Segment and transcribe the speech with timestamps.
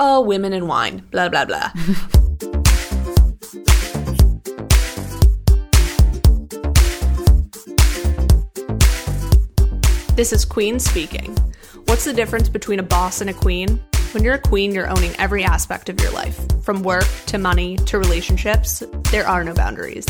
[0.00, 1.70] oh, women and wine, blah, blah, blah.
[10.16, 11.36] this is Queen speaking.
[11.84, 13.78] What's the difference between a boss and a queen?
[14.12, 16.40] When you're a queen, you're owning every aspect of your life.
[16.64, 20.06] From work to money to relationships, there are no boundaries.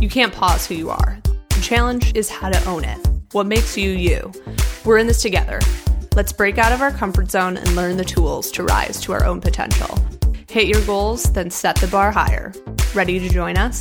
[0.00, 1.18] You can't pause who you are.
[1.22, 2.98] The challenge is how to own it.
[3.32, 4.32] What makes you you?
[4.84, 5.60] We're in this together.
[6.18, 9.24] Let's break out of our comfort zone and learn the tools to rise to our
[9.24, 9.96] own potential.
[10.50, 12.52] Hit your goals, then set the bar higher.
[12.92, 13.80] Ready to join us?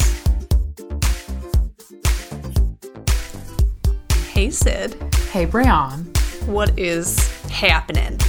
[4.27, 5.01] Hey, Sid.
[5.31, 6.03] Hey, Brian.
[6.45, 8.19] What is happening?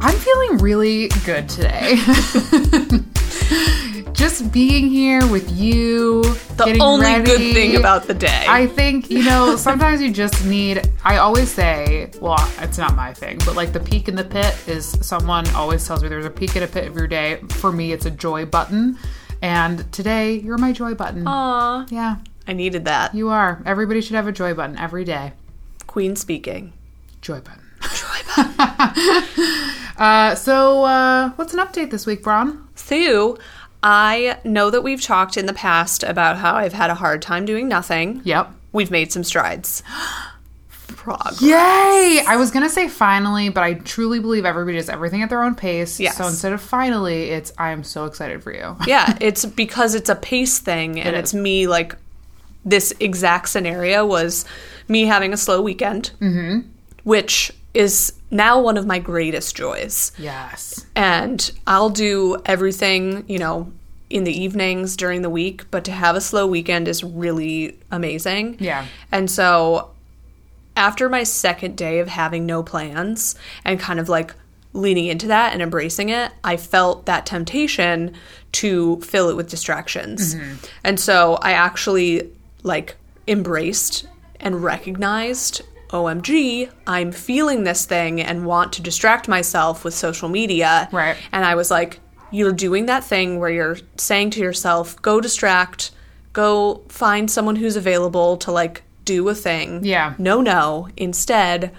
[0.00, 1.98] I'm feeling really good today.
[4.12, 6.22] Just being here with you.
[6.56, 7.24] The only ready.
[7.24, 8.44] good thing about the day.
[8.48, 10.88] I think, you know, sometimes you just need.
[11.04, 14.56] I always say, well, it's not my thing, but like the peak in the pit
[14.66, 17.40] is someone always tells me there's a peak in a pit of your day.
[17.50, 18.98] For me, it's a joy button.
[19.40, 21.26] And today, you're my joy button.
[21.26, 22.16] Aw, Yeah,
[22.46, 23.14] I needed that.
[23.14, 23.62] you are.
[23.66, 25.32] Everybody should have a joy button every day.
[25.86, 26.72] Queen speaking.
[27.22, 27.62] Joy button.
[27.82, 29.24] Joy button.
[29.98, 32.68] uh, so, uh, what's an update this week, Braun?
[32.76, 33.36] Sue,
[33.82, 37.44] I know that we've talked in the past about how I've had a hard time
[37.44, 38.20] doing nothing.
[38.24, 38.52] Yep.
[38.72, 39.82] We've made some strides.
[40.88, 41.42] Progress.
[41.42, 42.22] Yay!
[42.28, 45.56] I was gonna say finally, but I truly believe everybody does everything at their own
[45.56, 45.98] pace.
[45.98, 46.16] Yes.
[46.16, 48.76] So instead of finally, it's I am so excited for you.
[48.86, 51.96] yeah, it's because it's a pace thing and It it's me like
[52.64, 54.44] this exact scenario was
[54.86, 56.68] me having a slow weekend, mm-hmm.
[57.02, 60.10] which is now one of my greatest joys.
[60.18, 60.84] Yes.
[60.96, 63.70] and I'll do everything, you know,
[64.10, 68.56] in the evenings during the week, but to have a slow weekend is really amazing.
[68.58, 68.86] Yeah.
[69.10, 69.90] And so
[70.76, 74.34] after my second day of having no plans and kind of like
[74.74, 78.14] leaning into that and embracing it, I felt that temptation
[78.52, 80.34] to fill it with distractions.
[80.34, 80.54] Mm-hmm.
[80.84, 82.30] And so I actually
[82.62, 84.06] like embraced
[84.40, 90.88] and recognized OMG, I'm feeling this thing and want to distract myself with social media.
[90.90, 91.16] Right.
[91.30, 95.90] And I was like, you're doing that thing where you're saying to yourself, go distract,
[96.32, 99.84] go find someone who's available to like do a thing.
[99.84, 100.14] Yeah.
[100.18, 100.88] No, no.
[100.96, 101.74] Instead,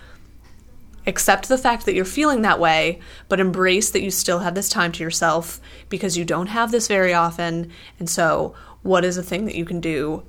[1.07, 4.69] accept the fact that you're feeling that way, but embrace that you still have this
[4.69, 5.59] time to yourself
[5.89, 7.71] because you don't have this very often.
[7.99, 8.53] And so,
[8.83, 10.23] what is a thing that you can do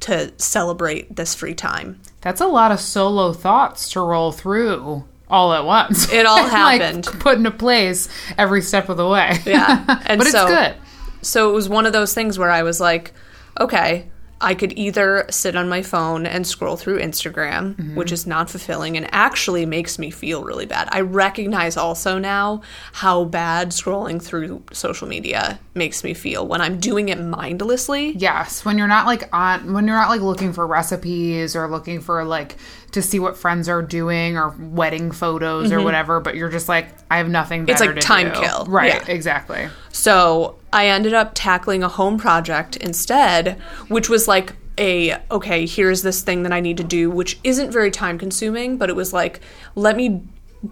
[0.00, 2.00] to celebrate this free time?
[2.20, 6.10] That's a lot of solo thoughts to roll through all at once.
[6.12, 7.04] It all And, like, happened.
[7.20, 9.38] put into place every step of the way.
[9.44, 9.84] Yeah.
[10.06, 10.74] And but so, it's good.
[11.22, 13.12] So it was one of those things where I was like,
[13.60, 14.06] okay,
[14.40, 17.96] I could either sit on my phone and scroll through Instagram, Mm-hmm.
[17.96, 20.88] which is non fulfilling and actually makes me feel really bad.
[20.92, 22.62] I recognize also now
[22.92, 28.12] how bad scrolling through social media makes me feel when I'm doing it mindlessly.
[28.12, 32.00] Yes, when you're not like on when you're not like looking for recipes or looking
[32.00, 32.56] for like
[32.92, 36.88] to see what friends are doing or wedding photos or whatever, but you're just like
[37.10, 37.94] I have nothing better Mm-hmm.
[37.96, 38.40] like time do.
[38.40, 38.64] kill.
[38.66, 39.12] Right, Yeah.
[39.14, 39.68] exactly.
[39.92, 46.02] So I ended up tackling a home project instead, which was like a okay, here's
[46.02, 49.12] this thing that I need to do, which isn't very time consuming, but it was
[49.12, 49.40] like,
[49.74, 50.22] let me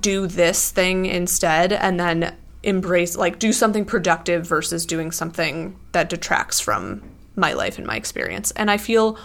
[0.01, 6.09] do this thing instead and then embrace like do something productive versus doing something that
[6.09, 7.03] detracts from
[7.37, 8.51] my life and my experience.
[8.53, 9.19] And I feel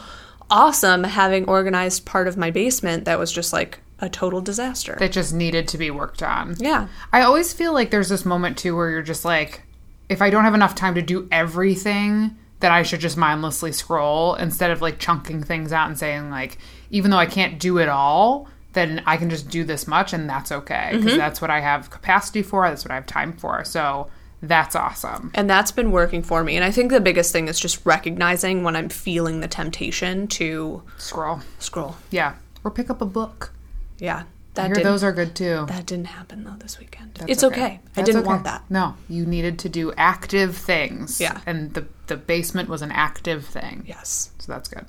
[0.51, 4.95] awesome having organized part of my basement that was just like a total disaster.
[4.99, 6.55] That just needed to be worked on.
[6.59, 6.87] yeah.
[7.13, 9.63] I always feel like there's this moment too where you're just like,
[10.09, 14.35] if I don't have enough time to do everything, then I should just mindlessly scroll
[14.35, 16.57] instead of like chunking things out and saying like,
[16.89, 20.29] even though I can't do it all, then I can just do this much and
[20.29, 21.17] that's okay because mm-hmm.
[21.17, 22.67] that's what I have capacity for.
[22.67, 23.63] That's what I have time for.
[23.63, 24.09] So
[24.41, 25.31] that's awesome.
[25.35, 26.55] And that's been working for me.
[26.55, 30.83] And I think the biggest thing is just recognizing when I'm feeling the temptation to
[30.97, 31.41] Scroll.
[31.59, 31.95] scroll.
[32.09, 32.35] Yeah.
[32.63, 33.53] Or pick up a book.
[33.99, 34.23] Yeah.
[34.57, 35.65] I hear those are good too.
[35.69, 37.11] that didn't happen though this weekend.
[37.13, 37.63] That's it's okay.
[37.63, 38.27] I That's didn't okay.
[38.27, 38.63] want that.
[38.69, 41.21] No, you needed to do active things.
[41.21, 41.39] Yeah.
[41.45, 43.83] And the the basement was an active thing.
[43.87, 44.31] Yes.
[44.39, 44.85] So that's good.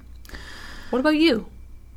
[0.91, 1.47] What about you?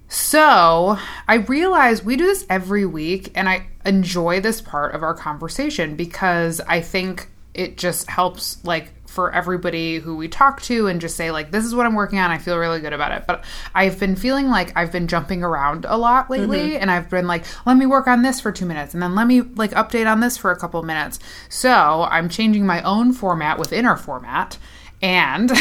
[0.10, 0.98] So
[1.28, 5.96] I realize we do this every week, and I enjoy this part of our conversation
[5.96, 11.16] because I think it just helps, like, for everybody who we talk to and just
[11.16, 12.32] say, like, this is what I'm working on.
[12.32, 13.26] I feel really good about it.
[13.26, 16.82] But I've been feeling like I've been jumping around a lot lately, mm-hmm.
[16.82, 19.26] and I've been like, let me work on this for two minutes, and then let
[19.28, 21.20] me, like, update on this for a couple minutes.
[21.50, 21.72] So
[22.10, 24.58] I'm changing my own format within our format.
[25.02, 25.52] And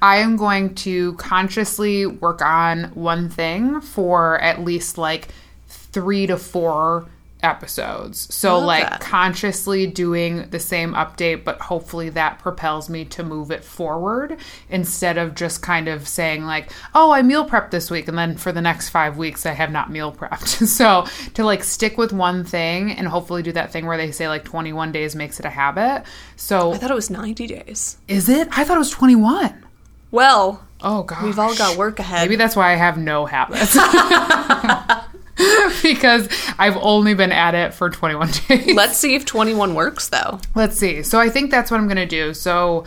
[0.00, 5.28] I am going to consciously work on one thing for at least like
[5.68, 7.06] three to four
[7.42, 8.32] episodes.
[8.34, 9.00] So like that.
[9.00, 14.36] consciously doing the same update, but hopefully that propels me to move it forward
[14.68, 18.36] instead of just kind of saying like, "Oh, I meal prepped this week," and then
[18.36, 20.66] for the next five weeks I have not meal prepped.
[20.66, 24.28] so to like stick with one thing and hopefully do that thing where they say
[24.28, 26.04] like 21 days makes it a habit.
[26.36, 27.98] So I thought it was 90 days.
[28.08, 28.48] is it?
[28.56, 29.64] I thought it was 21.
[30.10, 31.22] Well, Oh god.
[31.24, 32.22] we've all got work ahead.
[32.28, 33.76] Maybe that's why I have no habits.
[35.82, 38.74] because I've only been at it for 21 days.
[38.74, 40.40] Let's see if 21 works though.
[40.54, 41.02] Let's see.
[41.02, 42.34] So I think that's what I'm going to do.
[42.34, 42.84] So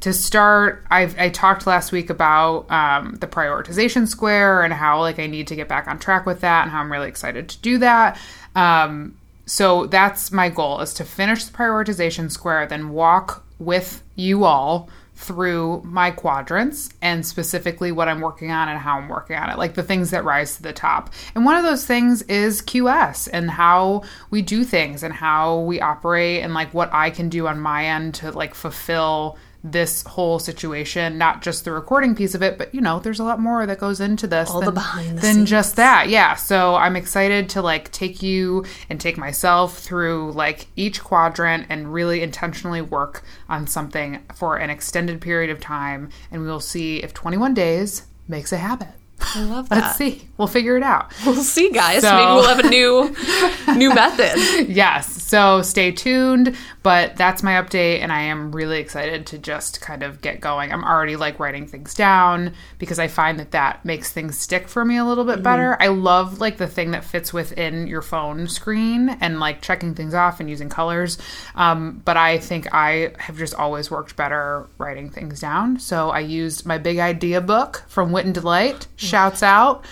[0.00, 5.18] to start, I've, I talked last week about um, the prioritization square and how like
[5.18, 7.58] I need to get back on track with that and how I'm really excited to
[7.58, 8.18] do that.
[8.54, 9.16] Um,
[9.46, 14.88] so that's my goal is to finish the prioritization square, then walk with you all
[15.20, 19.58] through my quadrants and specifically what I'm working on and how I'm working on it,
[19.58, 21.10] like the things that rise to the top.
[21.34, 25.78] And one of those things is QS and how we do things and how we
[25.80, 30.38] operate and like what I can do on my end to like fulfill this whole
[30.38, 33.66] situation, not just the recording piece of it, but you know, there's a lot more
[33.66, 36.08] that goes into this All than, the than just that.
[36.08, 36.34] Yeah.
[36.34, 41.92] So I'm excited to like take you and take myself through like each quadrant and
[41.92, 46.08] really intentionally work on something for an extended period of time.
[46.30, 48.88] And we'll see if 21 days makes a habit.
[49.34, 49.82] I love that.
[49.82, 50.28] Let's see.
[50.40, 51.12] We'll figure it out.
[51.26, 52.00] We'll see, guys.
[52.02, 53.14] So- Maybe we'll have a new
[53.76, 54.68] new method.
[54.70, 55.22] yes.
[55.22, 56.56] So stay tuned.
[56.82, 60.72] But that's my update, and I am really excited to just kind of get going.
[60.72, 64.82] I'm already like writing things down because I find that that makes things stick for
[64.82, 65.76] me a little bit better.
[65.78, 70.14] I love like the thing that fits within your phone screen and like checking things
[70.14, 71.18] off and using colors.
[71.54, 75.78] Um, but I think I have just always worked better writing things down.
[75.78, 78.86] So I used my big idea book from Wit and Delight.
[78.96, 79.84] Shouts out.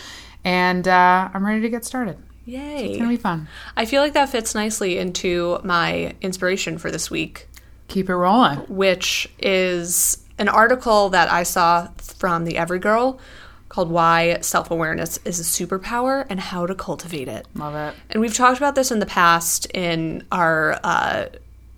[0.49, 2.17] And uh, I'm ready to get started.
[2.47, 2.87] Yay.
[2.89, 3.49] It's gonna be fun.
[3.77, 7.47] I feel like that fits nicely into my inspiration for this week,
[7.89, 8.61] Keep it rolling.
[8.61, 13.21] which is an article that I saw from the Every Girl
[13.69, 17.47] called Why Self Awareness is a Superpower and How to Cultivate It.
[17.55, 17.95] Love it.
[18.09, 21.27] And we've talked about this in the past in our uh,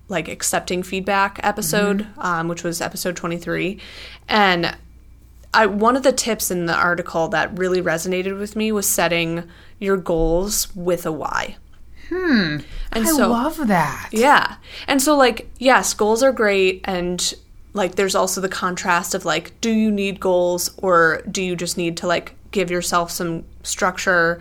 [0.06, 3.80] like accepting feedback episode, um, which was episode 23.
[4.28, 4.76] And
[5.52, 9.48] I one of the tips in the article that really resonated with me was setting
[9.78, 11.56] your goals with a why.
[12.08, 12.58] Hmm.
[12.92, 14.08] And I so love that.
[14.12, 14.56] yeah.
[14.86, 17.34] And so like yes, goals are great and
[17.72, 21.76] like there's also the contrast of like do you need goals or do you just
[21.76, 24.40] need to like give yourself some structure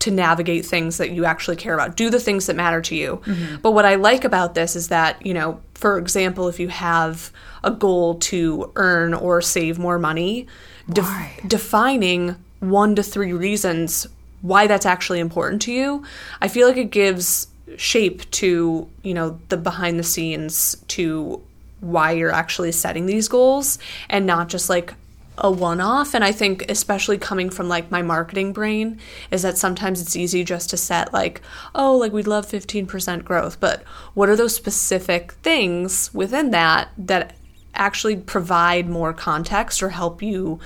[0.00, 1.96] to navigate things that you actually care about.
[1.96, 3.20] Do the things that matter to you.
[3.62, 7.32] But what I like about this is that, you know, for example, if you have
[7.66, 10.46] a goal to earn or save more money,
[10.86, 11.38] Why?
[11.46, 14.06] defining one to three reasons
[14.40, 16.04] why that's actually important to you,
[16.40, 21.42] I feel like it gives shape to, you know, the behind the scenes to
[21.80, 23.78] why you're actually setting these goals
[24.08, 24.94] and not just like
[25.38, 26.14] a one off.
[26.14, 28.98] And I think, especially coming from like my marketing brain,
[29.30, 31.42] is that sometimes it's easy just to set like,
[31.74, 33.60] oh, like we'd love 15% growth.
[33.60, 33.82] But
[34.14, 37.34] what are those specific things within that that
[37.76, 40.58] actually provide more context or help you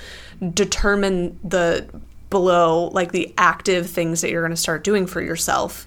[0.54, 1.88] determine the
[2.30, 5.86] below like the active things that you're going to start doing for yourself.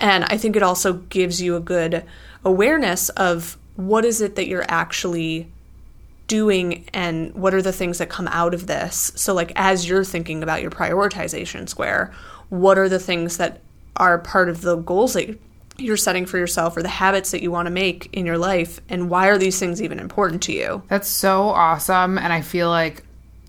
[0.00, 2.04] And i think it also gives you a good
[2.44, 5.50] awareness of what is it that you're actually
[6.26, 9.12] doing and what are the things that come out of this.
[9.14, 12.12] So like as you're thinking about your prioritization square
[12.48, 13.60] what are the things that
[13.96, 15.38] are part of the goals that
[15.76, 18.80] you're setting for yourself or the habits that you want to make in your life
[18.88, 22.68] and why are these things even important to you That's so awesome and I feel
[22.68, 23.04] like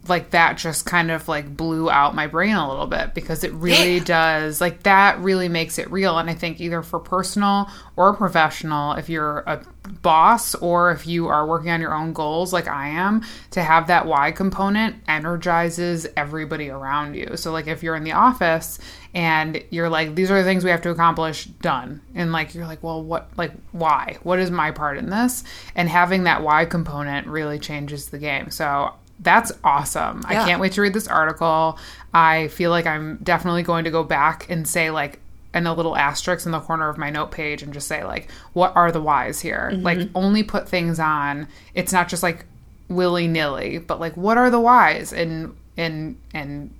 [0.10, 3.52] like that just kind of like blew out my brain a little bit because it
[3.54, 8.14] really does like that really makes it real and I think either for personal or
[8.14, 9.66] professional if you're a
[10.02, 13.88] boss or if you are working on your own goals like I am to have
[13.88, 17.38] that why component energizes everybody around you.
[17.38, 18.80] So like if you're in the office
[19.16, 22.02] and you're like these are the things we have to accomplish done.
[22.14, 24.18] And like you're like well what like why?
[24.24, 25.44] What is my part in this?
[25.74, 28.52] And having that why component really changes the game.
[28.52, 30.22] So that's awesome.
[30.26, 31.80] I can't wait to read this article.
[32.14, 35.20] I feel like i'm definitely going to go back and say like
[35.54, 38.30] and a little asterisk in the corner of my note page and just say like
[38.52, 39.72] what are the whys here?
[39.72, 39.84] Mm-hmm.
[39.84, 41.48] Like only put things on.
[41.74, 42.46] It's not just like
[42.90, 45.14] willy-nilly but like what are the whys?
[45.14, 46.74] And and and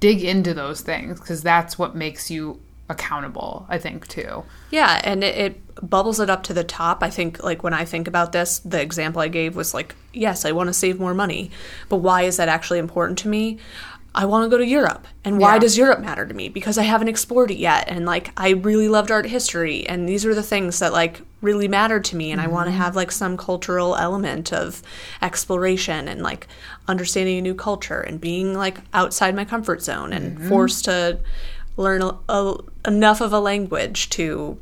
[0.00, 5.22] dig into those things because that's what makes you accountable i think too Yeah, and
[5.24, 7.02] it, it bubbles it up to the top.
[7.02, 10.44] I think, like, when I think about this, the example I gave was like, yes,
[10.46, 11.50] I want to save more money,
[11.90, 13.58] but why is that actually important to me?
[14.14, 15.06] I want to go to Europe.
[15.22, 15.58] And why Yeah.
[15.60, 16.48] does Europe matter to me?
[16.48, 17.84] Because I haven't explored it yet.
[17.88, 19.86] And like, I really loved art history.
[19.86, 22.30] And these are the things that like really matter to me.
[22.32, 22.80] And I want to mm-hmm.
[22.80, 24.82] have like some cultural element of
[25.22, 26.46] exploration and like
[26.88, 30.48] understanding a new culture and being like outside my comfort zone and mm-hmm.
[30.48, 31.18] forced to
[31.76, 34.58] learn a, a, enough of a language to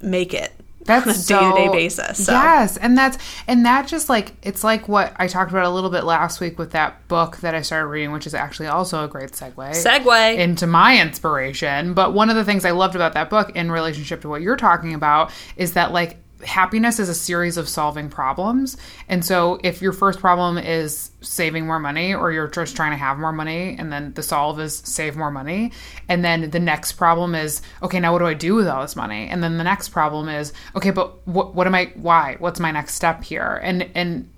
[0.00, 0.52] make it
[0.88, 2.26] that's on a so- day-to-day basis.
[2.26, 2.32] So.
[2.32, 5.90] Yes, and that's and that just like it's like what I talked about a little
[5.90, 9.08] bit last week with that book that I started reading, which is actually also a
[9.08, 9.54] great segue.
[9.54, 10.36] Segue.
[10.36, 11.94] into my inspiration.
[11.94, 14.56] But one of the things I loved about that book in relationship to what you're
[14.56, 18.76] talking about is that like happiness is a series of solving problems.
[19.08, 22.96] And so if your first problem is saving more money or you're just trying to
[22.96, 25.72] have more money and then the solve is save more money
[26.08, 28.96] and then the next problem is okay now what do I do with all this
[28.96, 29.28] money?
[29.28, 32.36] And then the next problem is okay but what what am I why?
[32.38, 33.60] What's my next step here?
[33.62, 34.28] And and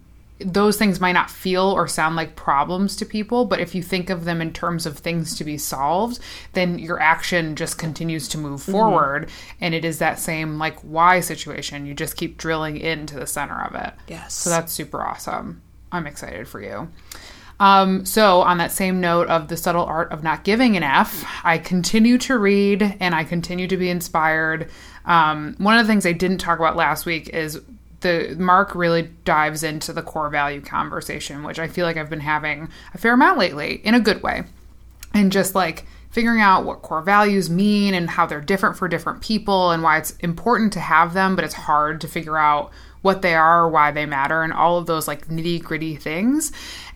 [0.44, 4.11] those things might not feel or sound like problems to people, but if you think
[4.11, 6.18] of them in terms of things to be solved,
[6.52, 9.30] then your action just continues to move forward.
[9.61, 11.87] And it is that same like why situation.
[11.87, 13.94] You just keep drilling into the center of it.
[14.09, 14.35] Yes.
[14.35, 15.62] So that's super awesome.
[15.92, 16.88] I'm excited for you.
[17.59, 21.26] Um, so, on that same note of the subtle art of not giving an F,
[21.44, 24.70] I continue to read and I continue to be inspired.
[25.04, 27.61] Um, one of the things I didn't talk about last week is
[28.00, 32.21] the Mark really dives into the core value conversation, which I feel like I've been
[32.21, 34.45] having a fair amount lately in a good way.
[35.12, 39.21] And just like figuring out what core values mean and how they're different for different
[39.21, 42.71] people and why it's important to have them, but it's hard to figure out
[43.02, 46.52] what they are, why they matter, and all of those like nitty gritty things.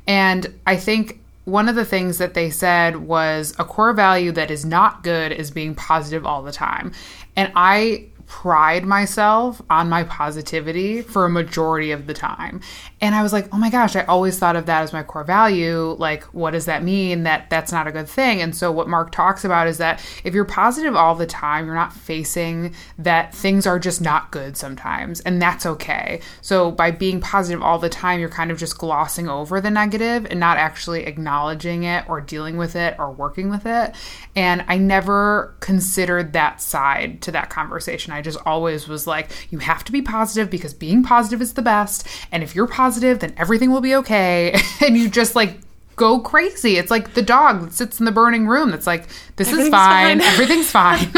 [0.07, 4.51] And I think one of the things that they said was a core value that
[4.51, 6.93] is not good is being positive all the time.
[7.37, 12.61] And I pride myself on my positivity for a majority of the time.
[13.01, 15.25] And I was like, "Oh my gosh, I always thought of that as my core
[15.25, 15.95] value.
[15.99, 17.25] Like, what does that mean?
[17.25, 20.33] That that's not a good thing." And so what Mark talks about is that if
[20.33, 25.21] you're positive all the time, you're not facing that things are just not good sometimes,
[25.21, 26.21] and that's okay.
[26.41, 30.27] So by being positive all the time, you're kind of just glossing over the negative
[30.31, 33.95] and not actually acknowledging it or dealing with it or working with it.
[34.35, 38.14] And I never considered that side to that conversation.
[38.15, 41.63] I just always was like, you have to be positive because being positive is the
[41.63, 42.07] best.
[42.33, 44.59] And if you're positive, then everything will be okay.
[44.81, 45.59] and you just like
[45.97, 46.77] go crazy.
[46.77, 49.07] It's like the dog that sits in the burning room that's like,
[49.37, 50.21] this is fine.
[50.21, 50.21] fine.
[50.21, 51.09] Everything's fine.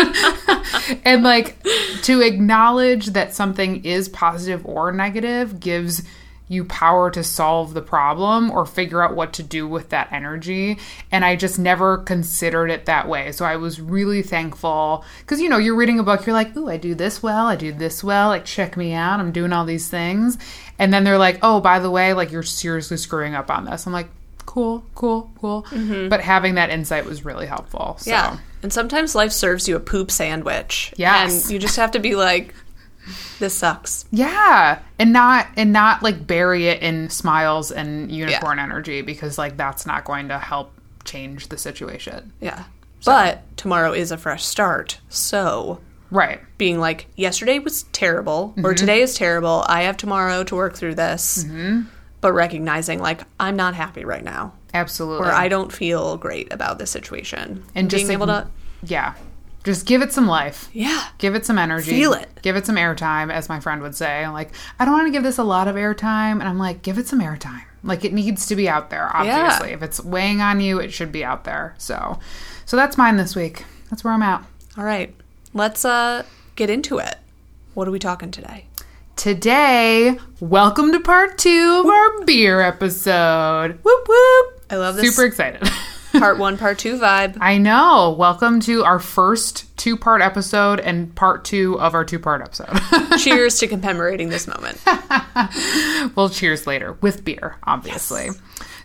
[1.05, 1.57] and like
[2.03, 6.03] to acknowledge that something is positive or negative gives
[6.49, 10.79] you power to solve the problem or figure out what to do with that energy.
[11.11, 13.33] And I just never considered it that way.
[13.33, 16.69] So I was really thankful because, you know, you're reading a book, you're like, ooh,
[16.69, 19.65] I do this well, I do this well, like, check me out, I'm doing all
[19.65, 20.39] these things.
[20.79, 23.87] And then they're like, oh, by the way, like, you're seriously screwing up on this.
[23.87, 24.09] I'm like,
[24.45, 25.65] cool, cool, cool.
[25.65, 26.09] Mm-hmm.
[26.09, 27.97] But having that insight was really helpful.
[27.99, 28.11] So.
[28.11, 28.39] Yeah.
[28.63, 30.95] And sometimes life serves you a poop sandwich.
[30.97, 31.45] Yes.
[31.45, 32.55] And you just have to be like,
[33.39, 34.05] this sucks.
[34.11, 39.57] Yeah, and not and not like bury it in smiles and unicorn energy because like
[39.57, 40.73] that's not going to help
[41.05, 42.33] change the situation.
[42.41, 42.65] Yeah.
[43.05, 44.99] But tomorrow is a fresh start.
[45.09, 46.41] So Right.
[46.59, 48.75] being like, yesterday was terrible, or Mm-hmm.
[48.75, 49.65] today is terrible.
[49.69, 51.45] I have tomorrow to work through this.
[51.45, 51.83] Mm-hmm.
[52.21, 55.29] But recognizing, like, I'm not happy right now, Absolutely.
[55.29, 57.63] or I don't feel great about this situation.
[57.75, 58.49] and just being able to,
[58.83, 59.15] yeah,
[59.67, 60.71] just give it some life.
[60.73, 61.91] yeah, Give it some energy.
[61.91, 62.29] Feel it.
[62.41, 64.25] Give it some airtime, as my friend would say.
[64.25, 66.39] I'm like, I don't want to give this a lot of airtime.
[66.41, 67.65] And I'm like, give it some airtime.
[67.83, 69.73] Like it needs to be out there, obviously.
[69.73, 71.75] If it's weighing on you, it should be out there.
[71.79, 72.19] So
[72.65, 73.65] so that's mine this week.
[73.91, 74.45] That's where I'm at.
[74.79, 75.15] all right.
[75.53, 76.23] Let's uh
[76.57, 77.17] get into it.
[77.75, 78.67] What are we talking today?
[79.17, 83.79] Today, welcome to part two of our beer episode.
[83.83, 84.63] Whoop whoop.
[84.71, 85.63] I love this Super excited.
[86.19, 87.37] part one, part two vibe.
[87.41, 88.15] I know.
[88.19, 92.79] Welcome to our first two part episode and part two of our two part episode.
[93.19, 94.81] Cheers to commemorating this moment.
[96.17, 98.29] we'll cheers later with beer, obviously.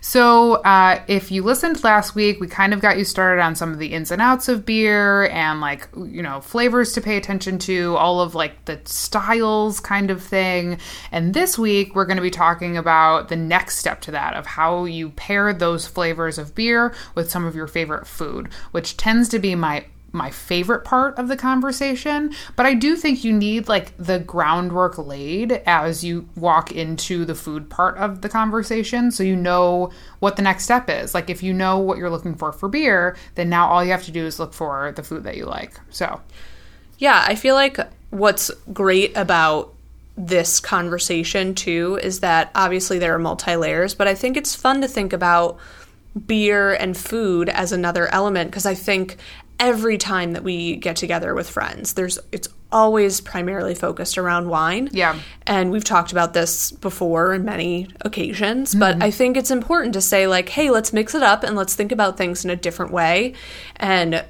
[0.04, 3.72] So, uh, if you listened last week, we kind of got you started on some
[3.72, 7.56] of the ins and outs of beer and like, you know, flavors to pay attention
[7.60, 10.78] to, all of like the styles kind of thing.
[11.12, 14.44] And this week, we're going to be talking about the next step to that of
[14.44, 19.28] how you pair those flavors of beer with some of your favorite food, which tends
[19.28, 23.68] to be my my favorite part of the conversation, but I do think you need
[23.68, 29.22] like the groundwork laid as you walk into the food part of the conversation so
[29.22, 29.90] you know
[30.20, 31.14] what the next step is.
[31.14, 34.04] Like if you know what you're looking for for beer, then now all you have
[34.04, 35.80] to do is look for the food that you like.
[35.90, 36.20] So,
[36.98, 37.78] Yeah, I feel like
[38.10, 39.72] what's great about
[40.16, 44.82] this conversation too is that obviously there are multi layers, but I think it's fun
[44.82, 45.58] to think about
[46.26, 49.16] beer and food as another element because I think
[49.62, 54.88] every time that we get together with friends, there's it's always primarily focused around wine.
[54.92, 55.18] Yeah.
[55.46, 59.04] And we've talked about this before in many occasions, but mm-hmm.
[59.04, 61.92] I think it's important to say like, hey, let's mix it up and let's think
[61.92, 63.34] about things in a different way
[63.76, 64.24] and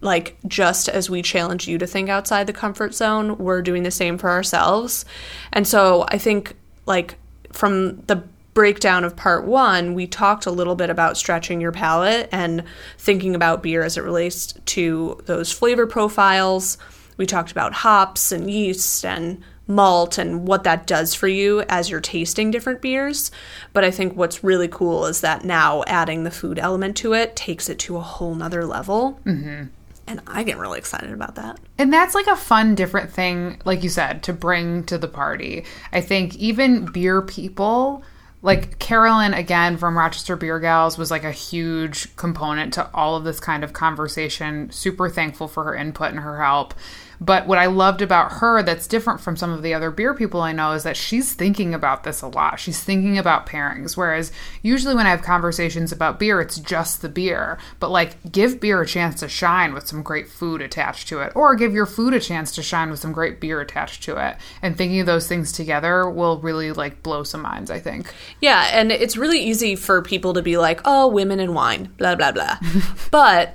[0.00, 3.90] like just as we challenge you to think outside the comfort zone, we're doing the
[3.90, 5.04] same for ourselves.
[5.52, 6.54] And so I think
[6.86, 7.16] like
[7.52, 8.22] from the
[8.58, 12.64] breakdown of part one, we talked a little bit about stretching your palate and
[12.98, 16.76] thinking about beer as it relates to those flavor profiles.
[17.18, 21.88] We talked about hops and yeast and malt and what that does for you as
[21.88, 23.30] you're tasting different beers.
[23.72, 27.36] But I think what's really cool is that now adding the food element to it
[27.36, 29.20] takes it to a whole nother level.
[29.24, 29.66] Mm-hmm.
[30.08, 31.60] And I get really excited about that.
[31.78, 35.64] And that's like a fun, different thing, like you said, to bring to the party.
[35.92, 38.02] I think even beer people,
[38.40, 43.24] like Carolyn, again, from Rochester Beer Gals, was like a huge component to all of
[43.24, 44.70] this kind of conversation.
[44.70, 46.74] Super thankful for her input and her help.
[47.20, 50.40] But what I loved about her that's different from some of the other beer people
[50.40, 52.60] I know is that she's thinking about this a lot.
[52.60, 53.96] She's thinking about pairings.
[53.96, 54.30] Whereas
[54.62, 57.58] usually when I have conversations about beer, it's just the beer.
[57.80, 61.32] But like, give beer a chance to shine with some great food attached to it,
[61.34, 64.36] or give your food a chance to shine with some great beer attached to it.
[64.62, 68.12] And thinking of those things together will really like blow some minds, I think.
[68.40, 72.14] Yeah, and it's really easy for people to be like, oh, women and wine, blah,
[72.14, 72.58] blah, blah.
[73.10, 73.54] but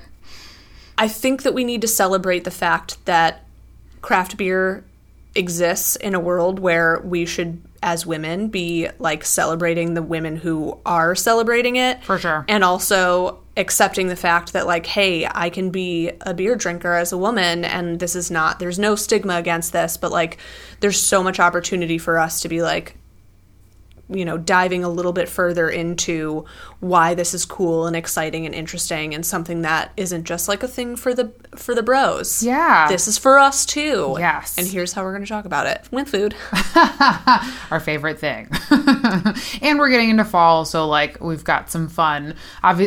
[0.98, 3.43] I think that we need to celebrate the fact that
[4.04, 4.84] craft beer
[5.34, 10.78] exists in a world where we should as women be like celebrating the women who
[10.86, 12.46] are celebrating it For sure.
[12.48, 17.12] and also accepting the fact that like hey i can be a beer drinker as
[17.12, 20.38] a woman and this is not there's no stigma against this but like
[20.80, 22.96] there's so much opportunity for us to be like
[24.14, 26.46] you know diving a little bit further into
[26.80, 30.68] why this is cool and exciting and interesting and something that isn't just like a
[30.68, 32.88] thing for the for the bros Yeah.
[32.90, 34.58] this is for us too Yes.
[34.58, 36.36] and here's how we're going to talk about it with food
[37.72, 38.50] our favorite thing.
[39.62, 42.36] and we're getting into fall, so like we've got some fun.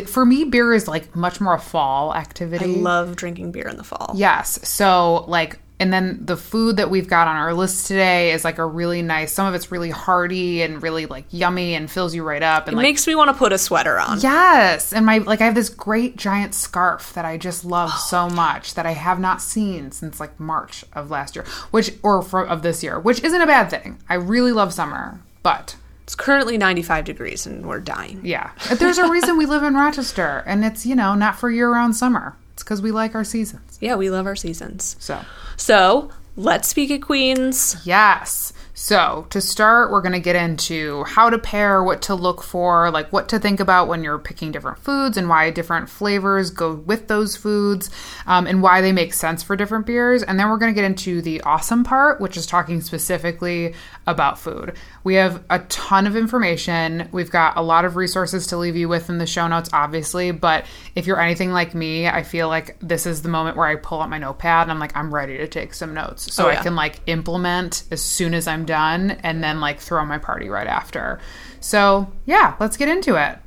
[0.07, 2.65] For me, beer is like much more a fall activity.
[2.65, 4.59] I love drinking beer in the fall Yes.
[4.67, 8.57] So like and then the food that we've got on our list today is like
[8.57, 12.23] a really nice some of it's really hearty and really like yummy and fills you
[12.23, 15.05] right up and it like makes me want to put a sweater on Yes, and
[15.05, 18.85] my like I have this great giant scarf that I just love so much that
[18.85, 22.83] I have not seen since like March of last year, which or for, of this
[22.83, 23.99] year, which isn't a bad thing.
[24.09, 29.09] I really love summer, but it's currently 95 degrees and we're dying yeah, there's a
[29.09, 32.35] reason we live in Rochester, and it's you know not for year-round summer.
[32.57, 33.77] It's because we like our seasons.
[33.81, 35.21] yeah we love our seasons So
[35.57, 38.51] so let's speak at queens Yes.
[38.79, 42.91] So, to start, we're going to get into how to pair, what to look for,
[42.91, 46.75] like what to think about when you're picking different foods and why different flavors go
[46.75, 47.89] with those foods
[48.27, 50.21] um, and why they make sense for different beers.
[50.21, 53.73] And then we're going to get into the awesome part, which is talking specifically
[54.05, 54.73] about food.
[55.03, 57.09] We have a ton of information.
[57.11, 60.29] We've got a lot of resources to leave you with in the show notes, obviously.
[60.29, 63.75] But if you're anything like me, I feel like this is the moment where I
[63.75, 66.31] pull out my notepad and I'm like, I'm ready to take some notes.
[66.31, 70.05] So Oh, I can like implement as soon as I'm done and then like throw
[70.05, 71.19] my party right after.
[71.59, 73.39] So yeah, let's get into it.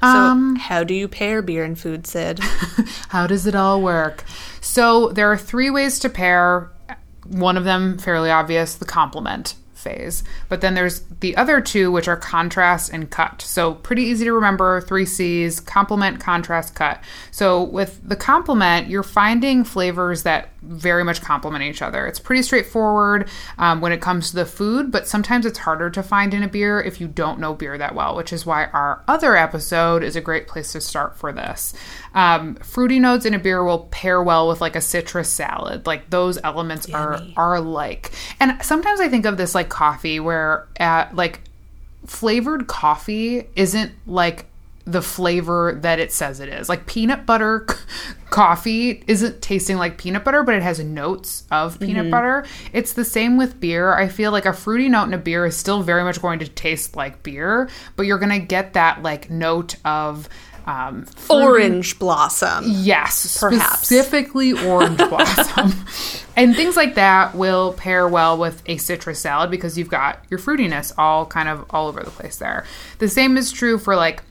[0.00, 2.38] so Um, how do you pair beer and food sid
[3.08, 4.22] How does it all work?
[4.60, 6.70] So there are three ways to pair.
[7.26, 9.54] One of them fairly obvious, the complement
[9.84, 10.24] phase.
[10.48, 13.42] But then there's the other two, which are contrast and cut.
[13.42, 14.80] So pretty easy to remember.
[14.80, 17.00] Three C's: complement, contrast, cut.
[17.30, 22.06] So with the complement, you're finding flavors that very much complement each other.
[22.06, 26.02] It's pretty straightforward um, when it comes to the food, but sometimes it's harder to
[26.02, 29.02] find in a beer if you don't know beer that well, which is why our
[29.06, 31.74] other episode is a great place to start for this.
[32.14, 35.86] Um, fruity notes in a beer will pair well with like a citrus salad.
[35.86, 38.12] Like those elements are are alike.
[38.40, 41.40] And sometimes I think of this like coffee, where at like
[42.06, 44.46] flavored coffee isn't like
[44.86, 46.68] the flavor that it says it is.
[46.68, 47.76] Like peanut butter c-
[48.30, 52.44] coffee isn't tasting like peanut butter, but it has notes of peanut butter.
[52.72, 53.94] It's the same with beer.
[53.94, 56.48] I feel like a fruity note in a beer is still very much going to
[56.48, 60.28] taste like beer, but you're going to get that like note of
[60.66, 63.78] um, orange blossom Yes, Perhaps.
[63.80, 65.72] specifically orange blossom.
[66.36, 70.40] and things like that will pair well with a citrus salad because you've got your
[70.40, 72.64] fruitiness all kind of all over the place there.
[72.98, 74.22] The same is true for like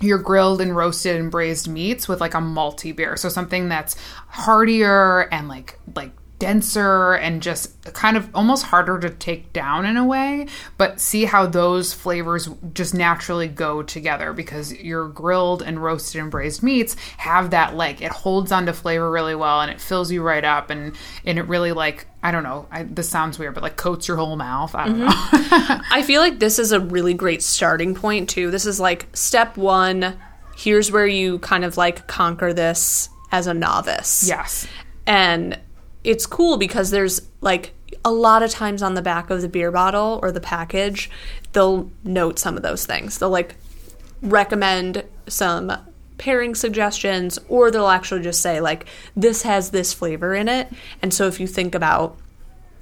[0.00, 3.16] your grilled and roasted and braised meats with like a malty beer.
[3.16, 3.96] So something that's
[4.28, 9.96] heartier and like like denser and just kind of almost harder to take down in
[9.96, 10.48] a way.
[10.76, 16.30] But see how those flavors just naturally go together because your grilled and roasted and
[16.30, 20.22] braised meats have that like it holds onto flavor really well and it fills you
[20.22, 22.66] right up and and it really like I don't know.
[22.70, 24.74] I, this sounds weird, but like coats your whole mouth.
[24.74, 25.72] I don't mm-hmm.
[25.72, 25.80] know.
[25.90, 28.50] I feel like this is a really great starting point too.
[28.50, 30.18] This is like step one.
[30.56, 34.26] Here's where you kind of like conquer this as a novice.
[34.26, 34.66] yes.
[35.06, 35.58] And
[36.04, 37.72] it's cool because there's like
[38.04, 41.10] a lot of times on the back of the beer bottle or the package,
[41.52, 43.18] they'll note some of those things.
[43.18, 43.56] They'll like
[44.22, 45.72] recommend some
[46.18, 48.86] pairing suggestions or they'll actually just say like
[49.16, 50.68] this has this flavor in it.
[51.02, 52.16] And so if you think about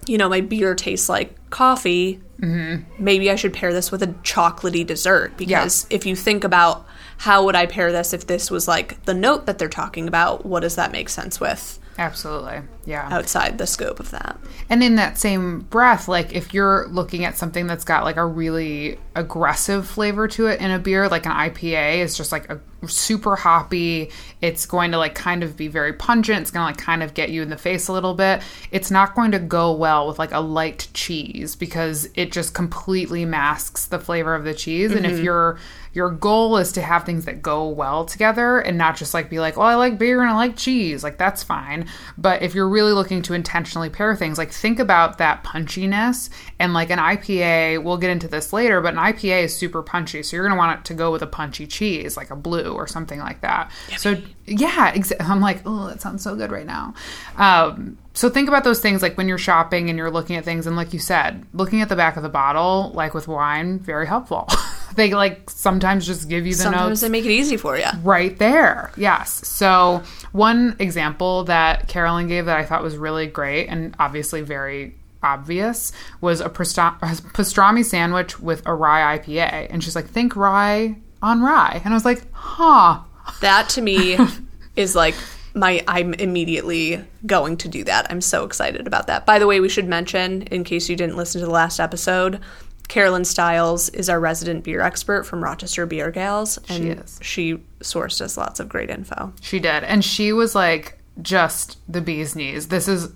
[0.08, 2.20] you know, my beer tastes like coffee.
[2.40, 3.04] Mm-hmm.
[3.04, 6.86] Maybe I should pair this with a chocolatey dessert because if you think about
[7.18, 10.46] how would I pair this if this was like the note that they're talking about,
[10.46, 12.60] what does that make sense with Absolutely.
[12.84, 13.08] Yeah.
[13.10, 14.38] outside the scope of that?
[14.70, 18.24] And in that same breath, like if you're looking at something that's got like a
[18.24, 22.60] really aggressive flavor to it in a beer, like an IPA is just like a
[22.86, 26.78] super hoppy, it's going to like kind of be very pungent, it's going to like
[26.78, 28.40] kind of get you in the face a little bit.
[28.70, 33.24] It's not going to go well with like a light cheese because it just completely
[33.24, 34.92] masks the flavor of the cheese.
[34.92, 35.24] And if mm-hmm.
[35.24, 35.58] your
[35.94, 39.40] your goal is to have things that go well together and not just like be
[39.40, 41.88] like, "Oh, I like beer and I like cheese." Like that's fine.
[42.16, 46.72] But if you're really looking to intentionally pair things, like think about that punchiness and
[46.72, 50.22] like an IPA, we'll get into this later, but an IPA is super punchy.
[50.22, 52.72] So you're going to want it to go with a punchy cheese, like a blue
[52.72, 53.70] or something like that.
[53.96, 54.16] So
[54.46, 56.94] yeah, I'm like, "Oh, that sounds so good right now."
[57.36, 60.66] Um so think about those things like when you're shopping and you're looking at things
[60.66, 64.08] and like you said, looking at the back of the bottle like with wine, very
[64.08, 64.48] helpful.
[64.96, 67.86] they like sometimes just give you the Sometimes notes they make it easy for you.
[68.02, 68.90] right there.
[68.96, 69.46] Yes.
[69.46, 74.97] So, one example that Carolyn gave that I thought was really great and obviously very
[75.22, 79.68] obvious was a pasta- a pastrami sandwich with a rye IPA.
[79.70, 81.80] And she's like, think rye on rye.
[81.84, 83.00] And I was like, huh.
[83.40, 84.16] That to me
[84.76, 85.14] is like
[85.54, 88.06] my I'm immediately going to do that.
[88.10, 89.26] I'm so excited about that.
[89.26, 92.40] By the way, we should mention in case you didn't listen to the last episode,
[92.88, 97.18] Carolyn Stiles is our resident beer expert from Rochester Beer Gals and She is.
[97.20, 99.32] she sourced us lots of great info.
[99.42, 99.84] She did.
[99.84, 102.68] And she was like just the bee's knees.
[102.68, 103.12] This is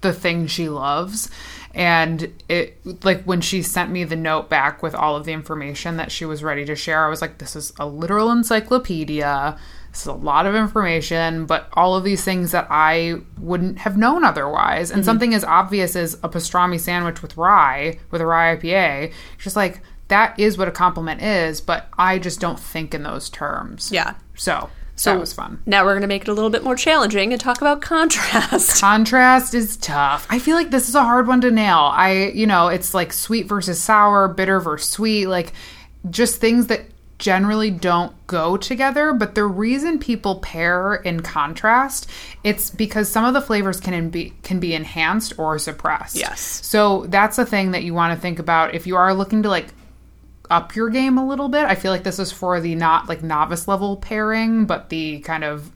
[0.00, 1.30] the thing she loves.
[1.74, 5.98] And it like when she sent me the note back with all of the information
[5.98, 9.58] that she was ready to share, I was like, this is a literal encyclopedia.
[9.90, 13.96] This is a lot of information, but all of these things that I wouldn't have
[13.96, 14.90] known otherwise.
[14.90, 15.06] And mm-hmm.
[15.06, 19.80] something as obvious as a pastrami sandwich with rye, with a rye IPA, she's like,
[20.08, 23.90] that is what a complement is, but I just don't think in those terms.
[23.92, 24.14] Yeah.
[24.34, 25.60] So, So that was fun.
[25.66, 28.80] Now we're going to make it a little bit more challenging and talk about contrast.
[28.80, 30.26] Contrast is tough.
[30.30, 31.90] I feel like this is a hard one to nail.
[31.92, 35.52] I, you know, it's like sweet versus sour, bitter versus sweet, like
[36.08, 36.82] just things that
[37.18, 42.06] generally don't go together but the reason people pair in contrast
[42.44, 46.40] it's because some of the flavors can be can be enhanced or suppressed Yes.
[46.42, 49.48] so that's a thing that you want to think about if you are looking to
[49.48, 49.68] like
[50.50, 53.22] up your game a little bit i feel like this is for the not like
[53.22, 55.70] novice level pairing but the kind of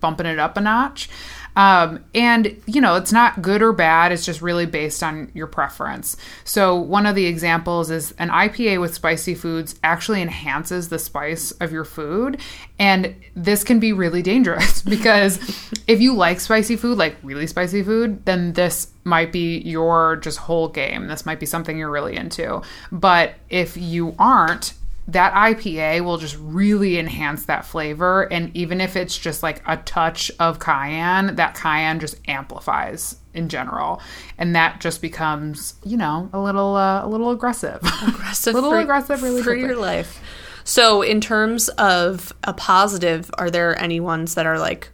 [0.00, 1.08] bumping it up a notch.
[1.56, 5.46] Um, and, you know, it's not good or bad, it's just really based on your
[5.46, 6.16] preference.
[6.44, 11.50] So, one of the examples is an IPA with spicy foods actually enhances the spice
[11.52, 12.40] of your food.
[12.78, 15.38] And this can be really dangerous because
[15.86, 20.38] if you like spicy food, like really spicy food, then this might be your just
[20.38, 21.08] whole game.
[21.08, 22.62] This might be something you're really into.
[22.92, 24.74] But if you aren't,
[25.12, 28.22] that IPA will just really enhance that flavor.
[28.32, 33.48] And even if it's just like a touch of cayenne, that cayenne just amplifies in
[33.48, 34.00] general.
[34.38, 37.80] And that just becomes, you know, a little uh, a little aggressive.
[38.06, 39.68] aggressive little for, aggressive really for quickly.
[39.68, 40.22] your life.
[40.64, 44.90] So, in terms of a positive, are there any ones that are like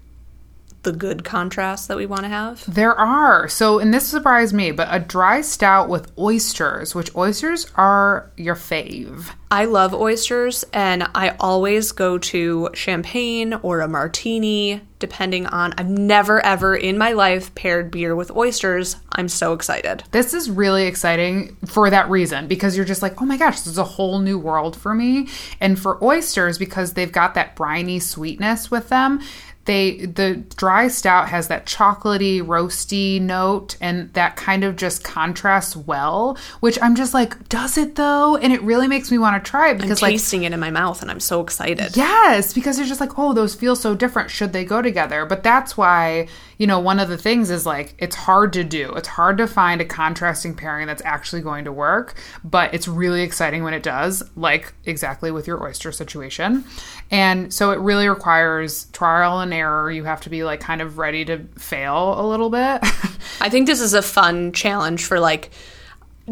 [0.86, 2.62] the good contrast that we want to have?
[2.72, 3.48] There are.
[3.48, 8.54] So, and this surprised me, but a dry stout with oysters, which oysters are your
[8.54, 9.34] fave.
[9.50, 15.72] I love oysters, and I always go to champagne or a martini, depending on.
[15.78, 18.96] I've never ever in my life paired beer with oysters.
[19.12, 20.02] I'm so excited.
[20.10, 23.68] This is really exciting for that reason because you're just like, oh my gosh, this
[23.68, 25.28] is a whole new world for me.
[25.60, 29.20] And for oysters, because they've got that briny sweetness with them,
[29.66, 35.76] they the dry stout has that chocolatey, roasty note, and that kind of just contrasts
[35.76, 36.38] well.
[36.60, 38.36] Which I'm just like, does it though?
[38.36, 40.70] And it really makes me want to try it because I'm tasting it in my
[40.70, 41.96] mouth and I'm so excited.
[41.96, 44.30] Yes, because it's just like, oh, those feel so different.
[44.30, 45.26] Should they go together?
[45.26, 48.92] But that's why, you know, one of the things is like, it's hard to do.
[48.92, 53.22] It's hard to find a contrasting pairing that's actually going to work, but it's really
[53.22, 56.64] exciting when it does, like exactly with your oyster situation.
[57.10, 59.90] And so it really requires trial and error.
[59.90, 62.80] You have to be like kind of ready to fail a little bit.
[63.40, 65.50] I think this is a fun challenge for like,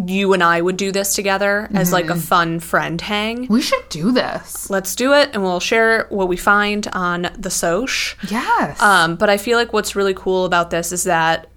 [0.07, 3.47] you and I would do this together as like a fun friend hang.
[3.47, 4.69] we should do this.
[4.69, 8.17] Let's do it and we'll share what we find on the Soch.
[8.29, 8.83] Yes.
[8.83, 11.49] Um, but I feel like what's really cool about this is that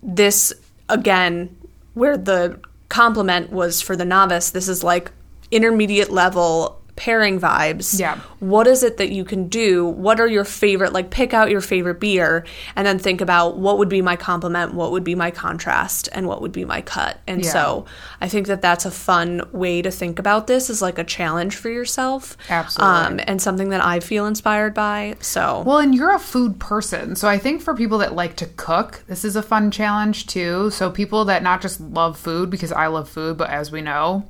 [0.00, 0.52] this,
[0.88, 1.56] again,
[1.94, 5.10] where the complement was for the novice, this is like
[5.50, 8.00] intermediate level pairing vibes.
[8.00, 8.18] Yeah.
[8.40, 9.86] What is it that you can do?
[9.86, 13.78] What are your favorite, like, pick out your favorite beer and then think about what
[13.78, 17.18] would be my complement, what would be my contrast, and what would be my cut.
[17.26, 17.50] And Yeah.
[17.52, 17.84] so
[18.20, 21.56] I think that that's a fun way to think about this is like a challenge
[21.56, 22.36] for yourself.
[22.48, 22.96] Absolutely.
[22.96, 25.16] Um, and something that I feel inspired by.
[25.20, 25.62] So.
[25.66, 27.14] Well, and you're a food person.
[27.14, 30.70] So I think for people that like to cook, this is a fun challenge too.
[30.70, 34.24] So people that not just love food, because I love food, but as we know,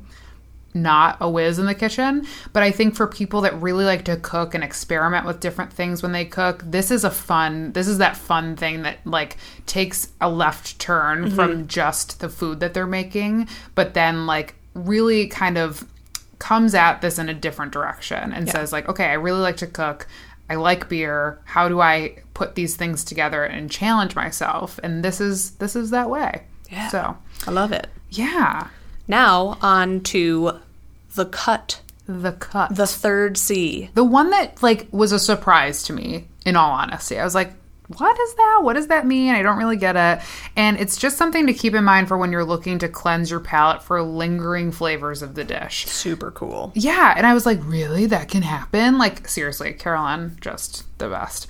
[0.77, 2.27] not a whiz in the kitchen.
[2.53, 6.03] But I think for people that really like to cook and experiment with different things
[6.03, 9.37] when they cook, this is a fun, this is that fun thing that like
[9.67, 11.35] takes a left turn mm-hmm.
[11.35, 15.85] from just the food that they're making, but then like really kind of
[16.39, 19.67] comes at this in a different direction and says like okay i really like to
[19.67, 20.07] cook
[20.51, 25.19] i like beer how do i put these things together and challenge myself and this
[25.19, 26.89] is this is that way Yeah.
[26.89, 27.87] so I love it.
[28.11, 28.69] yeah
[29.09, 30.61] Now on to
[31.17, 33.91] the cut, the cut the third C.
[33.95, 37.53] the one that like was a surprise to me in all honesty i was like
[37.99, 40.25] what is that what does that mean i don't really get it
[40.57, 43.41] and it's just something to keep in mind for when you're looking to cleanse your
[43.41, 46.73] palate for lingering flavors of the dish Super cool.
[46.75, 48.07] Yeah, and I was like, really?
[48.07, 48.97] That can happen?
[48.97, 51.49] Like, seriously, Carolyn, just the best.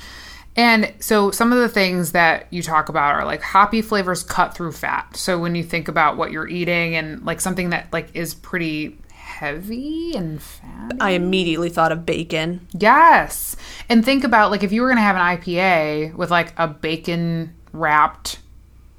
[0.56, 4.54] And so, some of the things that you talk about are like hoppy flavors cut
[4.54, 5.16] through fat.
[5.16, 8.98] So, when you think about what you're eating and like something that like is pretty
[9.38, 10.96] heavy and fatty.
[11.00, 12.66] I immediately thought of bacon.
[12.72, 13.54] Yes.
[13.88, 16.66] And think about like if you were going to have an IPA with like a
[16.66, 18.38] bacon wrapped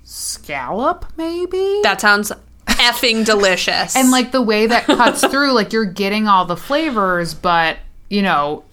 [0.03, 1.79] scallop, maybe?
[1.81, 2.31] That sounds
[2.67, 3.95] effing delicious.
[3.95, 7.77] and like the way that cuts through like you're getting all the flavors but
[8.09, 8.63] you know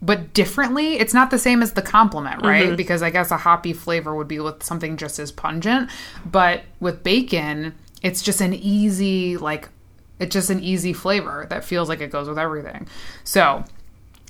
[0.00, 2.76] but differently it's not the same as the complement right mm-hmm.
[2.76, 5.90] because i guess a hoppy flavor would be with something just as pungent
[6.24, 9.68] but with bacon it's just an easy like
[10.20, 12.86] it's just an easy flavor that feels like it goes with everything
[13.24, 13.64] so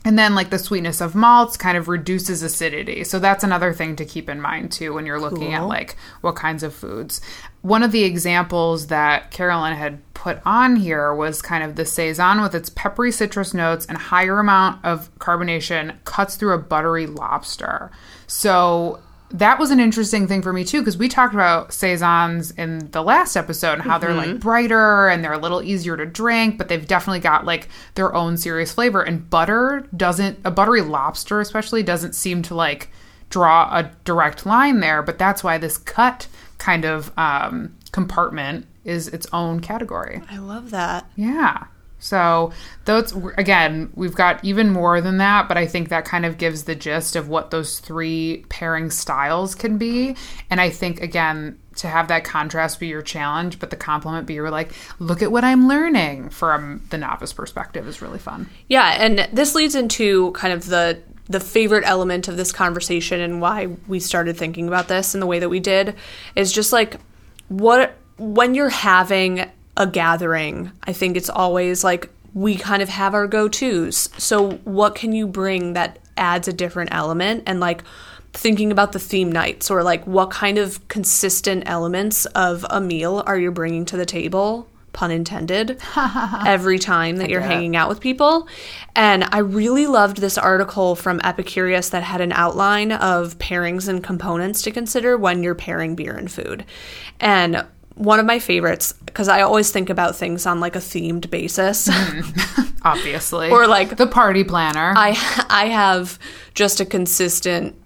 [0.03, 3.05] and then, like the sweetness of malts kind of reduces acidity.
[3.05, 6.37] So that's another thing to keep in mind too when you're looking at like what
[6.37, 7.21] kinds of foods.
[7.61, 12.41] One of the examples that Carolyn had put on here was kind of the saison
[12.41, 17.91] with its peppery citrus notes and higher amount of carbonation cuts through a buttery lobster.
[18.27, 19.01] So
[19.33, 23.03] that was an interesting thing for me too because we talked about saisons in the
[23.03, 26.69] last episode and how they're like brighter and they're a little easier to drink but
[26.69, 31.83] they've definitely got like their own serious flavor and butter doesn't a buttery lobster especially
[31.83, 32.91] doesn't seem to like
[33.29, 36.27] draw a direct line there but that's why this cut
[36.59, 41.09] kind of um, compartment is its own category I love that.
[41.15, 41.67] yeah.
[42.01, 42.53] So
[42.87, 46.65] those again, we've got even more than that, but I think that kind of gives
[46.65, 50.17] the gist of what those three pairing styles can be.
[50.51, 54.35] And I think again, to have that contrast be your challenge, but the complement be
[54.35, 58.49] your like, look at what I'm learning from the novice perspective is really fun.
[58.69, 63.41] Yeah, and this leads into kind of the the favorite element of this conversation and
[63.41, 65.95] why we started thinking about this in the way that we did
[66.35, 66.97] is just like
[67.47, 69.49] what when you're having
[69.81, 74.11] a gathering, I think it's always like we kind of have our go-tos.
[74.19, 77.83] So what can you bring that adds a different element and like
[78.35, 83.25] thinking about the theme nights or like what kind of consistent elements of a meal
[83.27, 84.69] are you bringing to the table?
[84.93, 85.81] Pun intended.
[86.47, 88.49] every time that you're hanging out with people.
[88.95, 94.05] And I really loved this article from Epicurious that had an outline of pairings and
[94.05, 96.67] components to consider when you're pairing beer and food.
[97.19, 97.65] And
[98.01, 101.87] one of my favorites, because I always think about things on like a themed basis.
[101.89, 102.79] Mm-hmm.
[102.83, 103.51] Obviously.
[103.51, 104.95] Or, like- the party planner.
[104.97, 105.11] I
[105.51, 106.19] I have
[106.55, 107.77] just a consistent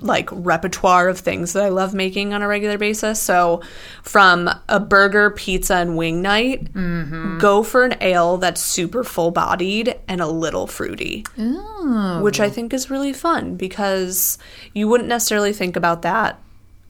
[0.00, 3.20] like repertoire of things that I love making on a regular basis.
[3.20, 3.62] So,
[4.02, 7.38] from a burger, pizza, and wing night, mm-hmm.
[7.38, 11.24] go for an ale that's super full bodied and a little fruity,
[12.20, 14.36] which I think is really fun because
[14.74, 16.38] you wouldn't necessarily think about that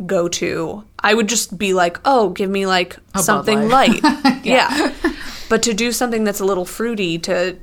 [0.06, 0.84] go to.
[0.98, 4.02] I would just be like, oh, give me like something Light.
[4.02, 4.40] light.
[4.44, 4.92] yeah.
[5.48, 7.56] But to do something that's a little fruity to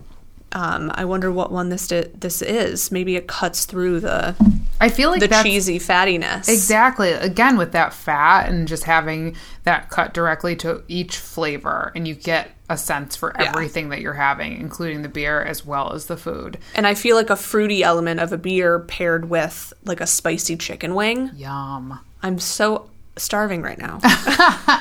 [0.53, 2.89] um, I wonder what one this di- this is.
[2.89, 4.33] Maybe it cuts through the
[4.79, 6.47] I feel like the cheesy fattiness.
[6.47, 7.11] Exactly.
[7.11, 12.15] Again, with that fat and just having that cut directly to each flavor, and you
[12.15, 13.49] get a sense for Yeah.
[13.49, 16.57] everything that you're having, including the beer as well as the food.
[16.75, 20.55] And I feel like a fruity element of a beer paired with like a spicy
[20.55, 21.31] chicken wing.
[21.35, 21.99] Yum.
[22.23, 23.99] I'm so starving right now.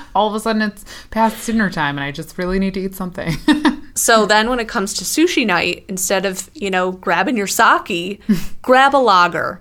[0.14, 2.94] All of a sudden, it's past dinner time, and I just really need to eat
[2.94, 3.34] something.
[3.94, 8.20] so then when it comes to sushi night, instead of, you know, grabbing your sake,
[8.62, 9.60] grab a lager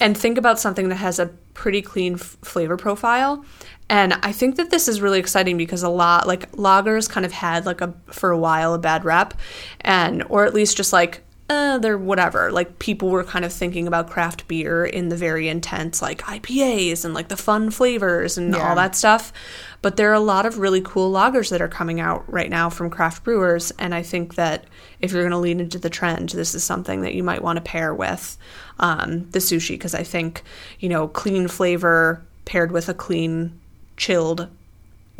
[0.00, 3.44] and think about something that has a pretty clean f- flavor profile.
[3.90, 7.32] And I think that this is really exciting because a lot like lagers kind of
[7.32, 9.34] had like a for a while a bad rep
[9.80, 12.52] and or at least just like uh, they're whatever.
[12.52, 17.04] Like people were kind of thinking about craft beer in the very intense like IPAs
[17.04, 18.68] and like the fun flavors and Yeah.
[18.68, 19.32] all that stuff.
[19.80, 22.68] But there are a lot of really cool lagers that are coming out right now
[22.68, 24.64] from craft brewers, and I think that
[25.00, 27.56] if you're going to lean into the trend, this is something that you might want
[27.56, 28.36] to pair with
[28.80, 30.42] um, the sushi because I think
[30.80, 33.58] you know clean flavor paired with a clean,
[33.96, 34.48] chilled,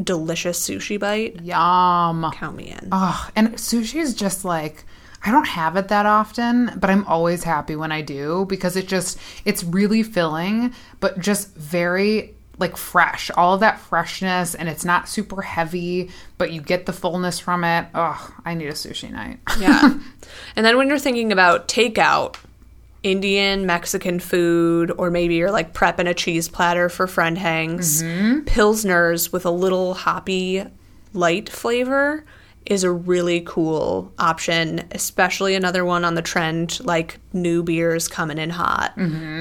[0.03, 1.41] delicious sushi bite.
[1.41, 2.31] Yum.
[2.35, 2.89] Count me in.
[2.93, 4.85] Oh, and sushi is just like
[5.25, 8.87] I don't have it that often, but I'm always happy when I do because it
[8.87, 13.31] just it's really filling, but just very like fresh.
[13.31, 17.65] All of that freshness and it's not super heavy, but you get the fullness from
[17.65, 17.87] it.
[17.95, 19.41] Oh, I need a sushi night.
[19.59, 19.99] Yeah.
[20.57, 22.37] and then when you're thinking about takeout,
[23.05, 28.41] Indian, Mexican food, or maybe you're like prepping a cheese platter for friend hangs, mm-hmm.
[28.41, 30.65] Pilsners with a little hoppy
[31.15, 32.25] light flavor
[32.69, 38.37] is a really cool option, especially another one on the trend like new beers coming
[38.37, 38.93] in hot.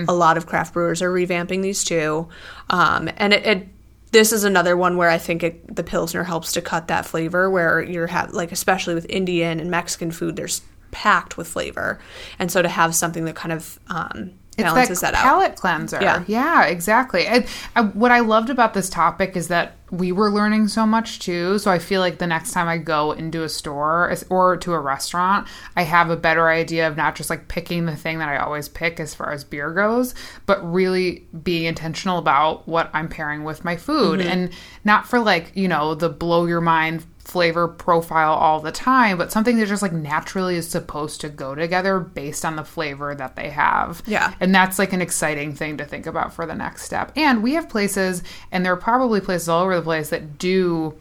[0.07, 2.29] A lot of craft brewers are revamping these too.
[2.69, 3.67] Um, and it, it
[4.13, 7.49] this is another one where I think it, the pilsner helps to cut that flavor.
[7.49, 10.61] Where you're have like especially with Indian and Mexican food, there's
[10.91, 11.99] packed with flavor,
[12.39, 14.31] and so to have something that kind of um,
[14.63, 15.23] balances it's that, that out.
[15.23, 15.99] palate cleanser.
[16.01, 16.23] Yeah.
[16.27, 17.27] yeah, exactly.
[17.27, 21.19] I, I, what I loved about this topic is that we were learning so much
[21.19, 21.57] too.
[21.59, 24.79] So I feel like the next time I go into a store or to a
[24.79, 28.37] restaurant, I have a better idea of not just like picking the thing that I
[28.37, 30.13] always pick as far as beer goes,
[30.45, 34.29] but really being intentional about what I'm pairing with my food Mm-hmm.
[34.29, 34.49] and
[34.83, 39.33] not for like, you know, the blow your mind flavor profile all the time, but
[39.33, 43.35] something that just like naturally is supposed to go together based on the flavor that
[43.35, 44.01] they have.
[44.07, 44.33] Yeah.
[44.39, 47.11] And that's like an exciting thing to think about for the next step.
[47.17, 50.95] And we have places, and there are probably places all over the place that do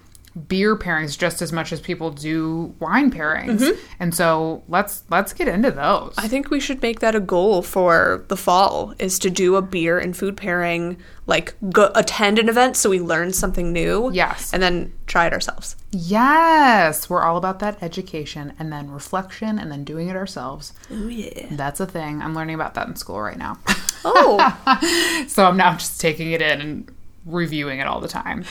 [0.49, 3.61] beer pairings just as much as people do wine pairings.
[3.61, 3.81] Mm-hmm.
[3.99, 6.15] And so let's let's get into those.
[6.19, 9.63] I think we should make that a goal for the fall is to do a
[9.63, 14.11] beer and food pairing, like go, attend an event so we learn something new.
[14.13, 14.53] Yes.
[14.53, 15.77] and then try it ourselves.
[15.93, 20.73] yes, we're all about that education and then reflection and then doing it ourselves.
[20.91, 21.47] Oh yeah.
[21.51, 22.21] That's a thing.
[22.21, 23.59] I'm learning about that in school right now.
[24.05, 26.96] Oh, so I'm now just taking it in and
[27.27, 28.45] reviewing it all the time.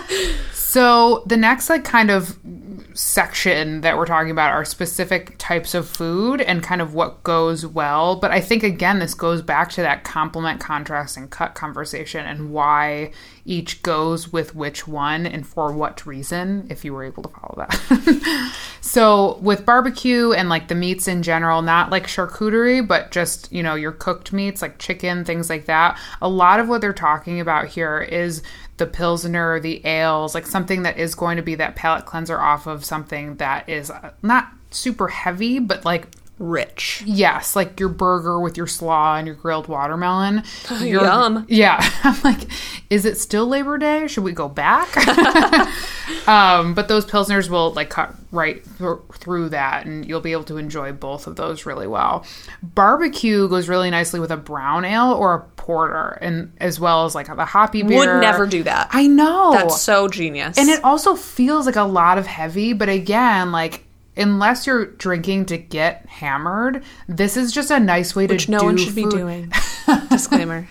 [0.52, 2.38] so the next like kind of
[2.94, 7.66] section that we're talking about are specific types of food and kind of what goes
[7.66, 8.16] well.
[8.16, 12.50] But I think again this goes back to that complement, contrast, and cut conversation and
[12.50, 13.12] why
[13.44, 17.54] each goes with which one and for what reason, if you were able to follow
[17.56, 18.54] that.
[18.80, 23.62] so with barbecue and like the meats in general, not like charcuterie, but just, you
[23.62, 25.98] know, your cooked meats like chicken, things like that.
[26.20, 28.42] A lot of what they're talking about here is
[28.76, 32.66] the pilsner, the ales, like something that is going to be that palate cleanser off
[32.66, 36.08] of something that is uh, not super heavy, but like
[36.42, 37.02] rich.
[37.06, 40.42] Yes, like your burger with your slaw and your grilled watermelon.
[40.80, 41.46] Your- Yum.
[41.48, 41.78] Yeah.
[42.04, 42.40] I'm like,
[42.90, 44.06] is it still Labor Day?
[44.08, 44.96] Should we go back?
[46.28, 50.44] um, but those pilsners will like cut right thr- through that, and you'll be able
[50.44, 52.26] to enjoy both of those really well.
[52.62, 57.14] Barbecue goes really nicely with a brown ale or a porter, and as well as
[57.14, 57.98] like the hoppy beer.
[57.98, 58.88] Would never do that.
[58.90, 59.52] I know.
[59.52, 60.58] That's so genius.
[60.58, 63.84] And it also feels like a lot of heavy, but again, like
[64.16, 68.64] unless you're drinking to get hammered, this is just a nice way which to no
[68.64, 69.52] one should be doing.
[70.10, 70.68] Disclaimer: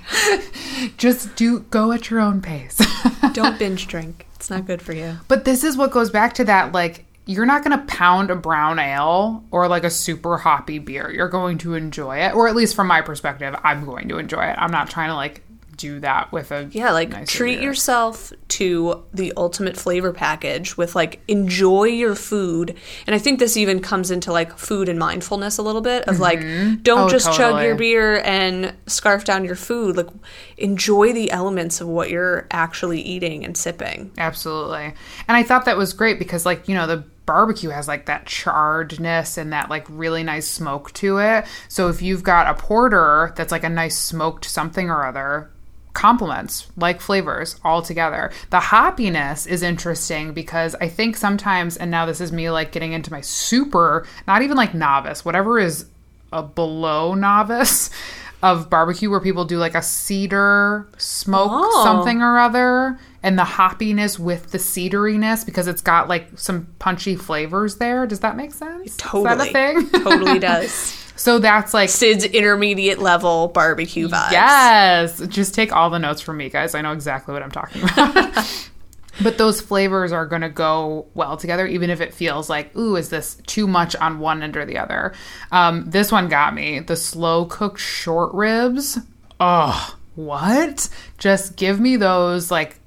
[0.98, 2.80] Just do go at your own pace.
[3.34, 4.28] Don't binge drink.
[4.36, 5.18] It's not good for you.
[5.28, 8.36] but this is what goes back to that like you're not going to pound a
[8.36, 11.12] brown ale or like a super hoppy beer.
[11.12, 14.44] You're going to enjoy it, or at least from my perspective, I'm going to enjoy
[14.46, 14.56] it.
[14.58, 15.44] I'm not trying to like
[15.82, 17.70] do that with a Yeah, like nicer treat beer.
[17.70, 22.78] yourself to the ultimate flavor package with like enjoy your food.
[23.08, 26.20] And I think this even comes into like food and mindfulness a little bit of
[26.20, 26.76] like mm-hmm.
[26.84, 29.98] don't Oh, just chug your beer and scarf down your food.
[29.98, 30.10] Like
[30.58, 34.12] enjoy the elements of what you're actually eating and sipping.
[34.18, 34.94] Absolutely.
[35.28, 38.26] And I thought that was great because, like, you know, the barbecue has like that
[38.26, 41.46] charredness and that like really nice smoke to it.
[41.70, 45.50] So if you've got a porter that's like a nice smoked something or other,
[45.94, 48.32] complements like flavors all together.
[48.50, 52.94] The hoppiness is interesting because I think sometimes, and now this is me like getting
[52.94, 55.86] into my super, not even like novice, whatever is
[56.32, 57.90] a below novice
[58.44, 61.84] of barbecue where people do like a cedar smoke Oh.
[61.84, 67.16] something or other and the hoppiness with the cedariness because it's got like some punchy
[67.16, 68.08] flavors there.
[68.08, 68.98] Does that make sense?
[68.98, 69.32] Totally.
[69.32, 69.52] Is that a
[69.92, 70.02] thing?
[70.04, 70.98] totally does.
[71.22, 74.32] So that's like Sid's intermediate level barbecue vibes.
[74.32, 75.22] Yes.
[75.28, 76.74] Just take all the notes from me, guys.
[76.74, 78.70] I know exactly what I'm talking about.
[79.22, 82.96] but those flavors are going to go well together, even if it feels like, ooh,
[82.96, 85.14] is this too much on one end or the other?
[85.52, 86.80] Um, this one got me.
[86.80, 88.98] The slow cooked short ribs.
[89.40, 90.90] Oh, what?
[91.20, 92.80] Just give me those like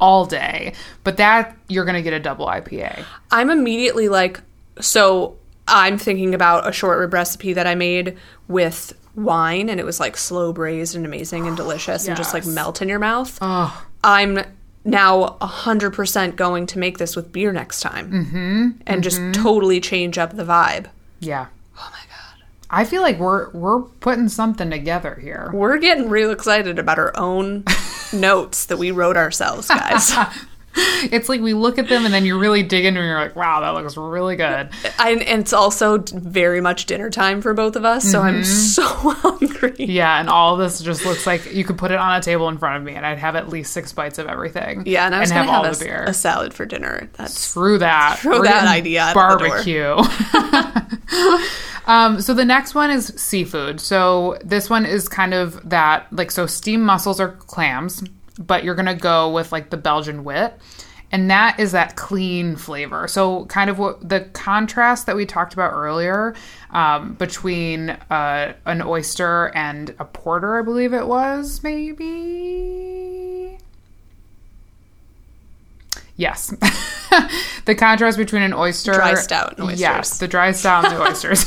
[0.00, 0.72] all day.
[1.04, 3.04] But that, you're going to get a double IPA.
[3.30, 4.40] I'm immediately like,
[4.80, 5.37] so
[5.68, 8.16] I'm thinking about a short rib recipe that I made
[8.48, 12.46] with wine, and it was like slow braised and amazing and delicious, and just like
[12.46, 13.38] melt in your mouth.
[13.40, 14.40] Oh, I'm
[14.84, 20.16] now 100% going to make this with beer next time mm-hmm, and just totally change
[20.18, 20.86] up the vibe.
[21.20, 21.46] yeah.
[21.76, 22.44] Oh my God.
[22.70, 25.50] I feel like we're we're putting something together here.
[25.52, 27.64] We're getting real excited about our own
[28.12, 30.12] notes that we wrote ourselves, guys.
[31.00, 33.20] It's like we look at them and then you really dig into it and you're
[33.20, 34.68] like, wow, that looks really good.
[34.98, 38.82] I, and it's also very much dinner time for both of us, so I'm so
[38.84, 39.76] hungry.
[39.78, 42.58] Yeah, and all this just looks like you could put it on a table in
[42.58, 44.82] front of me and I'd have at least six bites of everything.
[44.86, 46.04] Yeah, and I was to all have, the a, beer.
[46.04, 47.08] a salad for dinner.
[47.14, 48.18] That's Screw that.
[48.18, 49.38] Throw We're that idea out the door.
[49.38, 51.28] barbecue.
[51.86, 53.80] um, so the next one is seafood.
[53.80, 58.02] So this one is kind of that like so steamed mussels or clams,
[58.38, 60.58] but you're gonna go with like the Belgian wit.
[61.10, 63.08] And that is that clean flavor.
[63.08, 66.34] So, kind of what the contrast that we talked about earlier
[66.70, 72.87] um, between uh, an oyster and a porter, I believe it was, maybe.
[76.18, 76.48] Yes.
[77.64, 79.80] the contrast between an oyster Dry stout and oysters.
[79.80, 81.46] Yes, the dry stout and the oysters.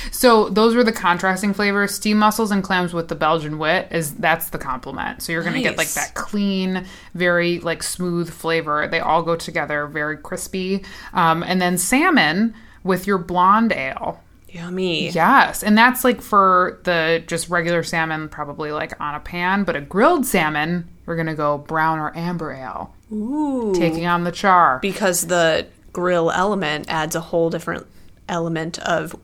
[0.16, 1.92] so those were the contrasting flavors.
[1.92, 5.22] Steam mussels and clams with the Belgian wit is that's the complement.
[5.22, 8.86] So you're gonna get like that clean, very like smooth flavor.
[8.86, 10.84] They all go together, very crispy.
[11.12, 12.54] Um, and then salmon
[12.84, 14.22] with your blonde ale.
[14.56, 15.10] Yummy.
[15.10, 19.64] Yes, and that's like for the just regular salmon, probably like on a pan.
[19.64, 23.72] But a grilled salmon, we're gonna go brown or amber ale, Ooh.
[23.74, 24.78] taking on the char.
[24.80, 27.86] because the grill element adds a whole different
[28.28, 29.14] element of,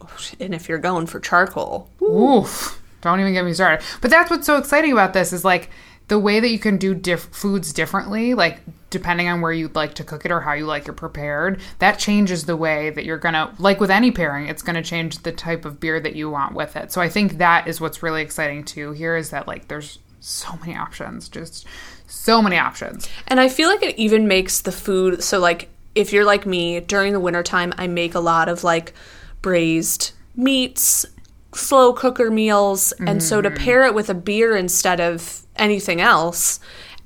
[0.40, 2.80] and if you're going for charcoal, Oof!
[3.00, 3.84] Don't even get me started.
[4.00, 5.70] But that's what's so exciting about this is like
[6.12, 8.60] the way that you can do diff- foods differently, like
[8.90, 11.58] depending on where you'd like to cook it or how you like it prepared.
[11.78, 14.46] That changes the way that you're gonna like with any pairing.
[14.46, 16.92] It's gonna change the type of beer that you want with it.
[16.92, 18.92] So I think that is what's really exciting too.
[18.92, 21.66] Here is that like there's so many options, just
[22.06, 23.08] so many options.
[23.26, 26.80] And I feel like it even makes the food so like if you're like me
[26.80, 28.92] during the wintertime I make a lot of like
[29.40, 31.06] braised meats,
[31.54, 33.64] slow cooker meals, and so to mm-hmm.
[33.64, 36.60] pair it with a beer instead of anything else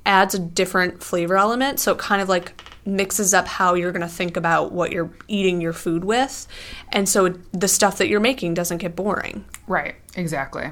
[0.05, 4.01] adds a different flavor element so it kind of like mixes up how you're going
[4.01, 6.47] to think about what you're eating your food with
[6.93, 10.71] and so the stuff that you're making doesn't get boring Right, exactly.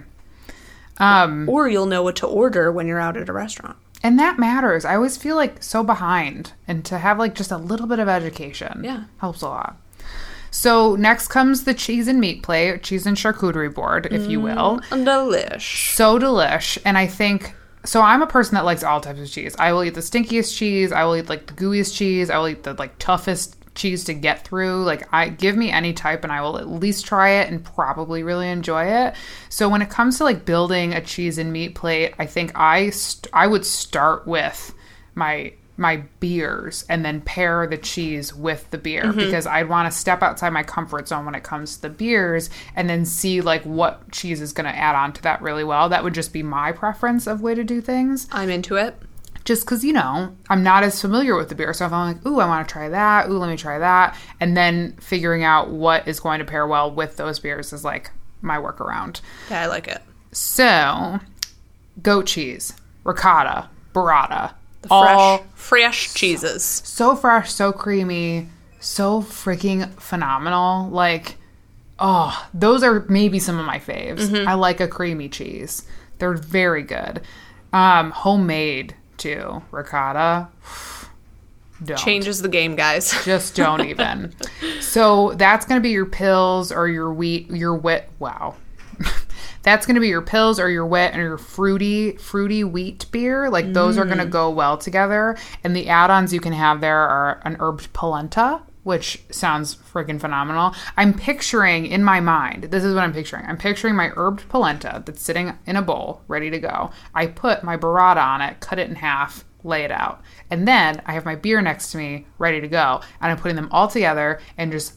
[0.99, 3.77] Um, or you'll know what to order when you're out at a restaurant.
[4.05, 4.85] and that matters.
[4.85, 8.09] I always feel like so behind, and to have like just a little bit of
[8.09, 9.05] education, Yeah.
[9.19, 9.77] helps a lot.
[10.53, 14.81] So next comes the cheese and meat plate, cheese and charcuterie board, if you will.
[14.93, 15.95] Delish.
[15.97, 18.01] So delish, and I think so.
[18.03, 19.55] I'm a person that likes all types of cheese.
[19.59, 20.93] I will eat the stinkiest cheese.
[20.93, 22.31] I will eat like the gooeyest cheese.
[22.31, 24.85] I will eat the like toughest cheese to get through.
[24.85, 28.23] Like I give me any type, and I will at least try it and probably
[28.23, 29.15] really enjoy it.
[29.49, 32.91] So when it comes to like building a cheese and meat plate, I think I
[32.91, 34.75] st- I would start with
[35.15, 39.19] my my beers and then pair the cheese with the beer mm-hmm.
[39.19, 42.49] because I'd want to step outside my comfort zone when it comes to the beers
[42.77, 45.89] and then see like what cheese is going to add on to that really well.
[45.89, 48.29] That would just be my preference of way to do things.
[48.31, 48.97] I'm into it.
[49.45, 51.73] just because, you know, I'm not as familiar with the beer.
[51.75, 54.17] So if I'm like, ooh, I want to try that, ooh, let me try that.
[54.41, 58.11] And then figuring out what is going to pair well with those beers is like
[58.41, 59.21] my workaround.
[59.51, 60.01] Yeah, I like it.
[60.33, 61.21] So,
[62.03, 62.73] goat cheese,
[63.05, 64.55] ricotta, burrata.
[64.85, 66.65] The all fresh, fresh cheeses.
[66.65, 68.49] so fresh, so creamy,
[68.81, 70.89] so freaking phenomenal.
[70.91, 71.37] Like,
[71.99, 74.29] oh, those are maybe some of my faves.
[74.29, 74.49] Mm-hmm.
[74.49, 75.85] I like a creamy cheese.
[76.19, 77.23] They're very good.
[77.73, 79.63] Um, homemade too.
[79.71, 80.49] Ricotta.
[81.85, 81.99] Don't.
[81.99, 83.13] Changes the game, guys.
[83.25, 84.33] Just don't even.
[84.81, 88.09] so that's going to be your pils or your wheat, your wit.
[88.21, 88.55] Wow.
[89.65, 93.51] That's going to be your pils or your wet and your fruity, fruity wheat beer.
[93.51, 94.31] Like those are going to mm.
[94.31, 95.37] go well together.
[95.65, 100.75] And the add-ons you can have there are an herbed polenta, which sounds freaking phenomenal.
[100.99, 102.65] I'm picturing in my mind.
[102.65, 103.47] This is what I'm picturing.
[103.47, 106.91] I'm picturing my herbed polenta that's sitting in a bowl, ready to go.
[107.15, 110.21] I put my burrata on it, cut it in half, lay it out.
[110.51, 113.01] And then I have my beer next to me, ready to go.
[113.23, 114.93] And I'm putting them all together and just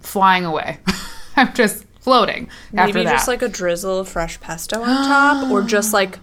[0.00, 0.78] flying away.
[1.36, 3.12] I'm just floating after Maybe that.
[3.12, 6.18] just like a drizzle of fresh pesto on top, or just like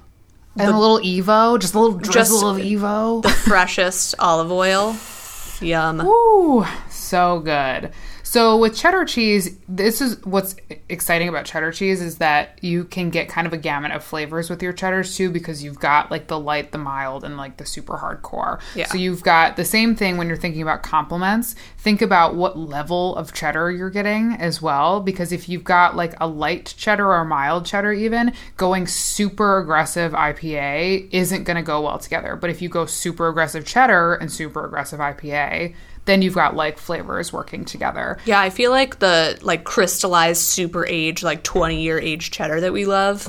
[0.57, 3.25] and a little Evo, just a little drizzle of Just- Evo.
[3.25, 4.95] freshest olive oil.
[5.61, 6.01] Yum.
[6.01, 7.91] Ooh, so good.
[8.31, 10.55] So with cheddar cheese, this is what's
[10.87, 14.49] exciting about cheddar cheese is that you can get kind of a gamut of flavors
[14.49, 17.65] with your cheddars too because you've got like the light, the mild, and like the
[17.65, 18.61] super hardcore.
[18.73, 18.87] Yeah.
[18.87, 21.55] So you've got the same thing when you're thinking about complements.
[21.77, 26.13] Think about what level of cheddar you're getting as well because if you've got like
[26.21, 31.81] a light cheddar or mild cheddar even, going super aggressive IPA isn't going to go
[31.81, 32.37] well together.
[32.37, 35.75] But if you go super aggressive cheddar and super aggressive IPA,
[36.11, 38.17] then you've got like flavors working together.
[38.25, 42.73] Yeah, I feel like the like crystallized super aged, like twenty year aged cheddar that
[42.73, 43.27] we love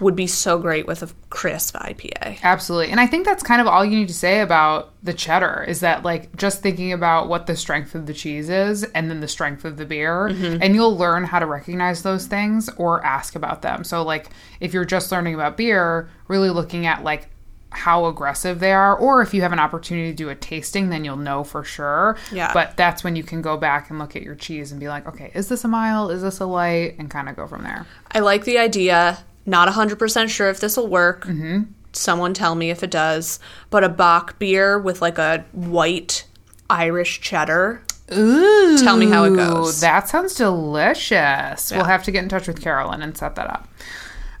[0.00, 2.42] would be so great with a crisp IPA.
[2.42, 2.90] Absolutely.
[2.90, 5.80] And I think that's kind of all you need to say about the cheddar is
[5.80, 9.28] that like just thinking about what the strength of the cheese is and then the
[9.28, 10.60] strength of the beer mm-hmm.
[10.60, 13.84] and you'll learn how to recognize those things or ask about them.
[13.84, 17.28] So like if you're just learning about beer, really looking at like
[17.76, 21.04] how aggressive they are or if you have an opportunity to do a tasting then
[21.04, 22.16] you'll know for sure.
[22.32, 22.52] Yeah.
[22.52, 25.06] But that's when you can go back and look at your cheese and be like,
[25.06, 26.10] "Okay, is this a mild?
[26.10, 27.86] Is this a light?" and kind of go from there.
[28.12, 29.18] I like the idea.
[29.44, 31.24] Not 100% sure if this will work.
[31.24, 31.64] Mm-hmm.
[31.92, 33.38] Someone tell me if it does.
[33.70, 36.26] But a bock beer with like a white
[36.68, 37.82] Irish cheddar.
[38.12, 38.78] Ooh.
[38.78, 39.80] Tell me how it goes.
[39.80, 41.70] That sounds delicious.
[41.72, 43.68] We'll have to get in touch with Carolyn and set that up.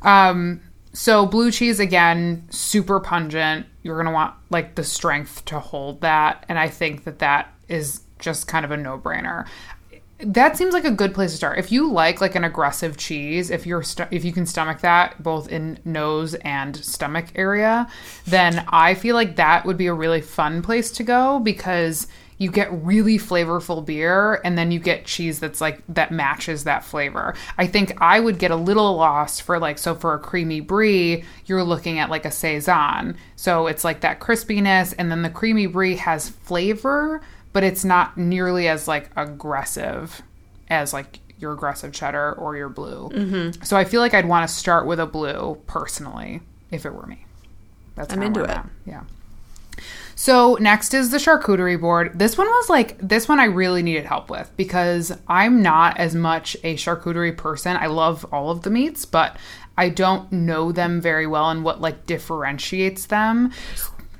[0.02, 0.60] Um,
[0.96, 3.66] so blue cheese again, super pungent.
[3.82, 8.00] You're gonna want like the strength to hold that, and I think that that is
[8.18, 9.46] just kind of a no-brainer.
[10.20, 11.58] That seems like a good place to start.
[11.58, 15.22] If you like like an aggressive cheese, if you're st- if you can stomach that
[15.22, 17.86] both in nose and stomach area,
[18.26, 22.06] then I feel like that would be a really fun place to go because
[22.38, 26.84] you get really flavorful beer and then you get cheese that's like that matches that
[26.84, 27.34] flavor.
[27.56, 31.24] I think I would get a little lost for like so for a creamy brie,
[31.46, 33.16] you're looking at like a saison.
[33.36, 37.22] So it's like that crispiness and then the creamy brie has flavor,
[37.52, 40.22] but it's not nearly as like aggressive
[40.68, 43.08] as like your aggressive cheddar or your blue.
[43.10, 43.62] Mm-hmm.
[43.62, 47.06] So I feel like I'd want to start with a blue personally if it were
[47.06, 47.24] me.
[47.94, 48.50] That's I'm into it.
[48.50, 48.68] At.
[48.84, 49.04] Yeah.
[50.18, 52.18] So next is the charcuterie board.
[52.18, 56.14] This one was like this one I really needed help with because I'm not as
[56.14, 57.76] much a charcuterie person.
[57.76, 59.36] I love all of the meats, but
[59.76, 63.52] I don't know them very well and what like differentiates them.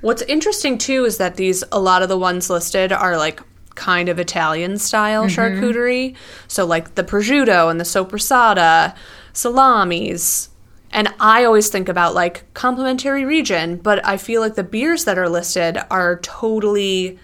[0.01, 3.41] What's interesting too is that these a lot of the ones listed are like
[3.73, 5.39] kind of Italian style mm-hmm.
[5.39, 6.15] charcuterie.
[6.47, 8.95] So like the prosciutto and the soppressata,
[9.33, 10.49] salamis.
[10.91, 15.17] And I always think about like complementary region, but I feel like the beers that
[15.17, 17.19] are listed are totally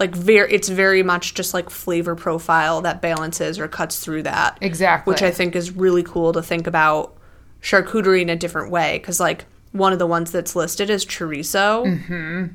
[0.00, 4.58] like very it's very much just like flavor profile that balances or cuts through that.
[4.60, 5.12] Exactly.
[5.12, 7.16] Which I think is really cool to think about
[7.62, 11.84] charcuterie in a different way cuz like one of the ones that's listed is chorizo.
[11.84, 12.46] Mm-hmm.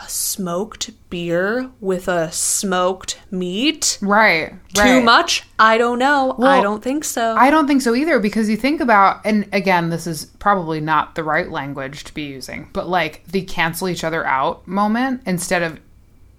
[0.00, 3.98] A smoked beer with a smoked meat.
[4.00, 4.50] Right.
[4.74, 5.04] Too right.
[5.04, 5.44] much?
[5.58, 6.36] I don't know.
[6.38, 7.34] I don't think so.
[7.36, 11.16] I don't think so either because you think about, and again, this is probably not
[11.16, 15.62] the right language to be using, but like the cancel each other out moment instead
[15.62, 15.80] of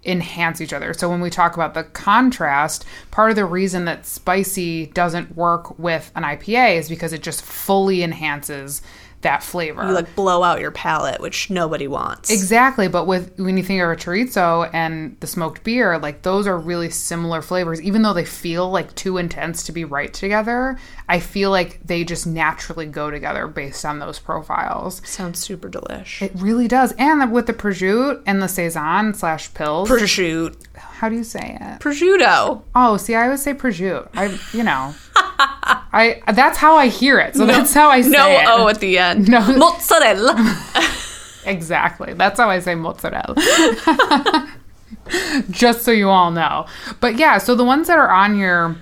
[0.04, 0.94] enhance each other.
[0.94, 5.78] So when we talk about the contrast, part of the reason that spicy doesn't work
[5.78, 8.82] with an IPA is because it just fully enhances
[9.22, 9.86] that flavor.
[9.86, 12.30] You like blow out your palate, which nobody wants.
[12.30, 16.46] Exactly, but with when you think of a chorizo and the smoked beer, like those
[16.46, 17.80] are really similar flavors.
[17.82, 22.04] Even though they feel like too intense to be right together, I feel like they
[22.04, 25.02] just naturally go together based on those profiles.
[25.06, 26.22] Sounds super delish.
[26.22, 26.92] It really does.
[26.92, 30.56] And with the prosciutto and the saison slash pils, Prosciutto.
[31.00, 31.80] How do you say it?
[31.80, 32.62] Prosciutto.
[32.74, 34.10] Oh, see, I always say prosciutto.
[34.12, 37.34] I, you know, I that's how I hear it.
[37.34, 38.46] So that's how I say No it.
[38.46, 39.26] O at the end.
[39.30, 39.40] No.
[39.56, 40.34] Mozzarella.
[41.46, 42.12] Exactly.
[42.12, 43.34] That's how I say mozzarella.
[45.50, 46.66] Just so you all know.
[47.00, 48.76] But yeah, so the ones that are on here,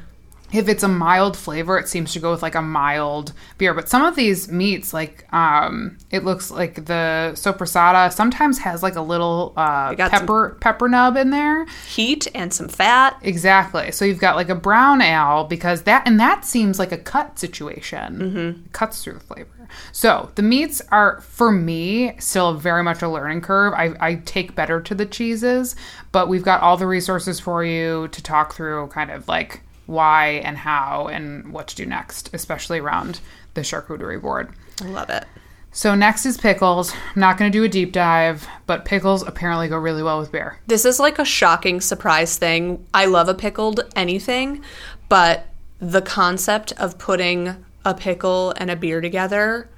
[0.53, 3.75] if it's a mild flavor, it seems to go with like a mild beer.
[3.75, 8.97] But some of these meats, like um, it looks like the sopressata sometimes has like
[8.97, 11.67] a little uh, pepper pepper nub in there.
[11.87, 13.19] Heat and some fat.
[13.23, 13.93] Exactly.
[13.93, 17.39] So you've got like a brown ale because that and that seems like a cut
[17.39, 18.19] situation.
[18.19, 18.63] Mm-hmm.
[18.73, 19.51] Cuts through the flavor.
[19.93, 23.75] So the meats are for me still very much a learning curve.
[23.75, 25.77] I, I take better to the cheeses,
[26.11, 30.41] but we've got all the resources for you to talk through kind of like why
[30.45, 33.21] and how and what to do next, especially around
[33.55, 34.53] the charcuterie board.
[34.83, 35.25] I love it.
[35.73, 36.93] So next is pickles.
[36.93, 40.31] I'm not going to do a deep dive, but pickles apparently go really well with
[40.33, 40.59] beer.
[40.67, 42.87] This is like a shocking surprise thing.
[42.95, 44.63] I love a pickled anything,
[45.09, 45.47] but
[45.79, 49.69] the concept of putting a pickle and a beer together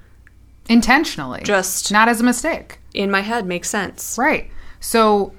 [0.69, 1.43] Intentionally.
[1.43, 2.79] Just- not as a mistake.
[2.95, 4.17] in my head makes sense.
[4.19, 4.51] Right.
[4.81, 5.33] So,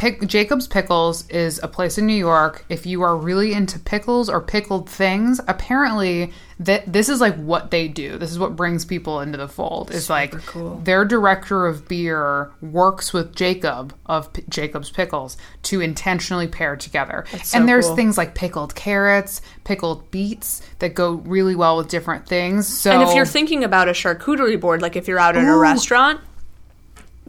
[0.00, 2.64] Pick, Jacob's Pickles is a place in New York.
[2.70, 7.70] If you are really into pickles or pickled things, apparently that this is like what
[7.70, 8.16] they do.
[8.16, 9.90] This is what brings people into the fold.
[9.90, 10.78] Is like cool.
[10.78, 17.26] their director of beer works with Jacob of P- Jacob's Pickles to intentionally pair together.
[17.44, 17.96] so and there's cool.
[17.96, 22.66] things like pickled carrots, pickled beets that go really well with different things.
[22.66, 25.56] So And if you're thinking about a charcuterie board, like if you're out at a
[25.58, 26.22] restaurant,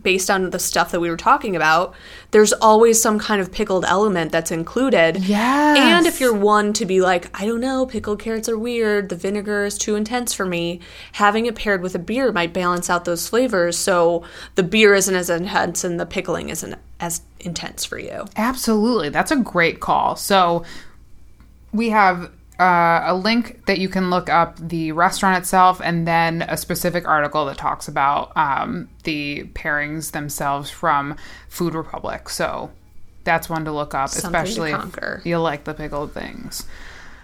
[0.04, 1.94] based on the stuff that we were talking about,
[2.32, 5.18] there's always some kind of pickled element that's included.
[5.24, 5.98] Yeah.
[5.98, 9.16] And if you're one to be like, I don't know, pickled carrots are weird, the
[9.16, 10.80] vinegar is too intense for me,
[11.14, 14.24] having it paired with a beer might balance out those flavors so
[14.56, 18.26] the beer isn't as intense and the pickling isn't as intense for you.
[18.36, 19.10] Absolutely.
[19.10, 20.16] That's a great call.
[20.16, 20.64] So
[21.74, 22.32] we have
[22.62, 27.08] uh, a link that you can look up the restaurant itself and then a specific
[27.08, 31.16] article that talks about um, the pairings themselves from
[31.50, 32.30] Food Republic.
[32.30, 32.70] So
[33.24, 36.66] that's one to look up, Something especially if you like the pickled things.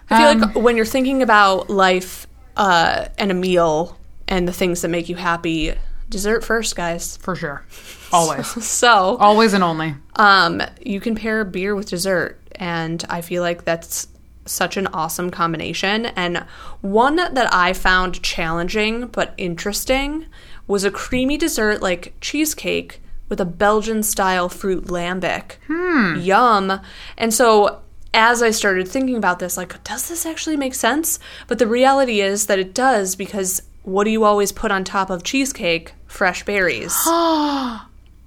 [0.10, 2.26] I feel Um, like when you're thinking about life
[2.56, 5.74] uh, and a meal and the things that make you happy,
[6.10, 7.18] dessert first, guys.
[7.18, 7.64] For sure.
[8.12, 8.48] Always.
[8.64, 9.96] So, Always and only.
[10.16, 14.08] um, you can pair beer with dessert, and I feel like that's
[14.48, 16.08] such an awesome combination.
[16.08, 16.46] And
[16.82, 20.26] one that I found challenging but interesting
[20.68, 25.54] was a creamy dessert like cheesecake with a Belgian style fruit lambic.
[25.68, 26.16] Hmm.
[26.20, 26.80] Yum.
[27.18, 27.82] And so
[28.14, 31.20] as I started thinking about this, like, does this actually make sense?
[31.48, 35.10] But the reality is that it does because what do you always put on top
[35.10, 35.94] of cheesecake?
[36.08, 36.96] Fresh berries.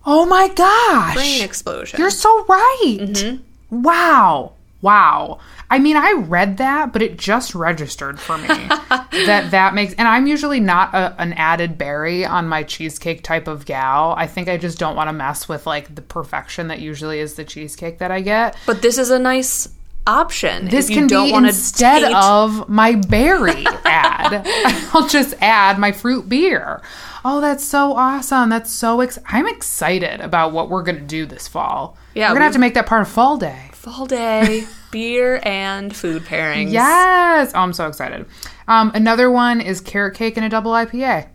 [0.07, 1.14] Oh my gosh.
[1.14, 2.01] Brain explosion.
[2.01, 2.97] You're so right.
[3.01, 3.83] Mm-hmm.
[3.83, 4.55] Wow.
[4.81, 5.41] Wow.
[5.71, 9.95] I mean, I read that, but it just registered for me that that makes.
[9.95, 14.14] And I'm usually not a, an added berry on my cheesecake type of gal.
[14.18, 17.35] I think I just don't want to mess with like the perfection that usually is
[17.35, 18.57] the cheesecake that I get.
[18.66, 19.68] But this is a nice
[20.09, 20.66] option.
[20.68, 24.43] This can don't be instead of my berry ad.
[24.93, 26.83] I'll just add my fruit beer.
[27.25, 28.49] Oh, that's so awesome.
[28.49, 31.97] That's so ex- I'm excited about what we're going to do this fall.
[32.14, 33.71] Yeah, we're going to have to make that part of fall day.
[33.73, 36.72] fall day beer and food pairings.
[36.72, 37.53] Yes.
[37.55, 38.26] Oh, I'm so excited.
[38.68, 41.28] Um, another one is carrot cake and a double IPA.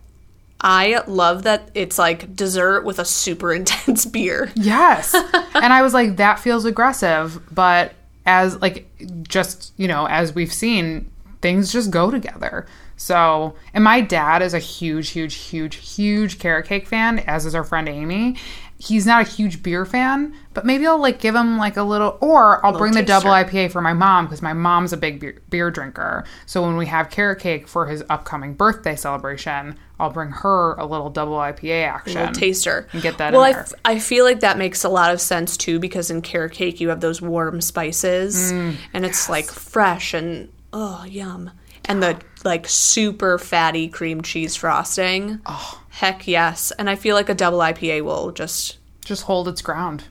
[0.60, 4.50] I love that it's like dessert with a super intense beer.
[4.54, 5.14] Yes.
[5.54, 7.40] and I was like, that feels aggressive.
[7.54, 7.94] But
[8.24, 8.88] as, like,
[9.28, 12.66] just, you know, as we've seen, things just go together.
[12.96, 17.54] So, and my dad is a huge, huge, huge, huge carrot cake fan, as is
[17.54, 18.36] our friend Amy.
[18.78, 22.18] He's not a huge beer fan, but maybe I'll like give him like a little,
[22.20, 23.30] or I'll bring the double.
[23.30, 26.24] IPA for my mom because my mom's a big beer, beer drinker.
[26.44, 30.84] So when we have carrot cake for his upcoming birthday celebration, I'll bring her a
[30.84, 32.20] little double IPA action.
[32.20, 32.86] Little taster.
[32.92, 35.22] And get that well, in I f- I feel like that makes a lot of
[35.22, 39.46] sense too because in carrot cake you have those warm spices Mm, and it's like
[39.46, 41.50] fresh and oh yum.
[41.86, 45.40] And the like super fatty cream cheese frosting.
[45.46, 45.80] Oh.
[45.96, 46.72] Heck yes.
[46.78, 50.04] And I feel like a double IPA will just Just hold its ground.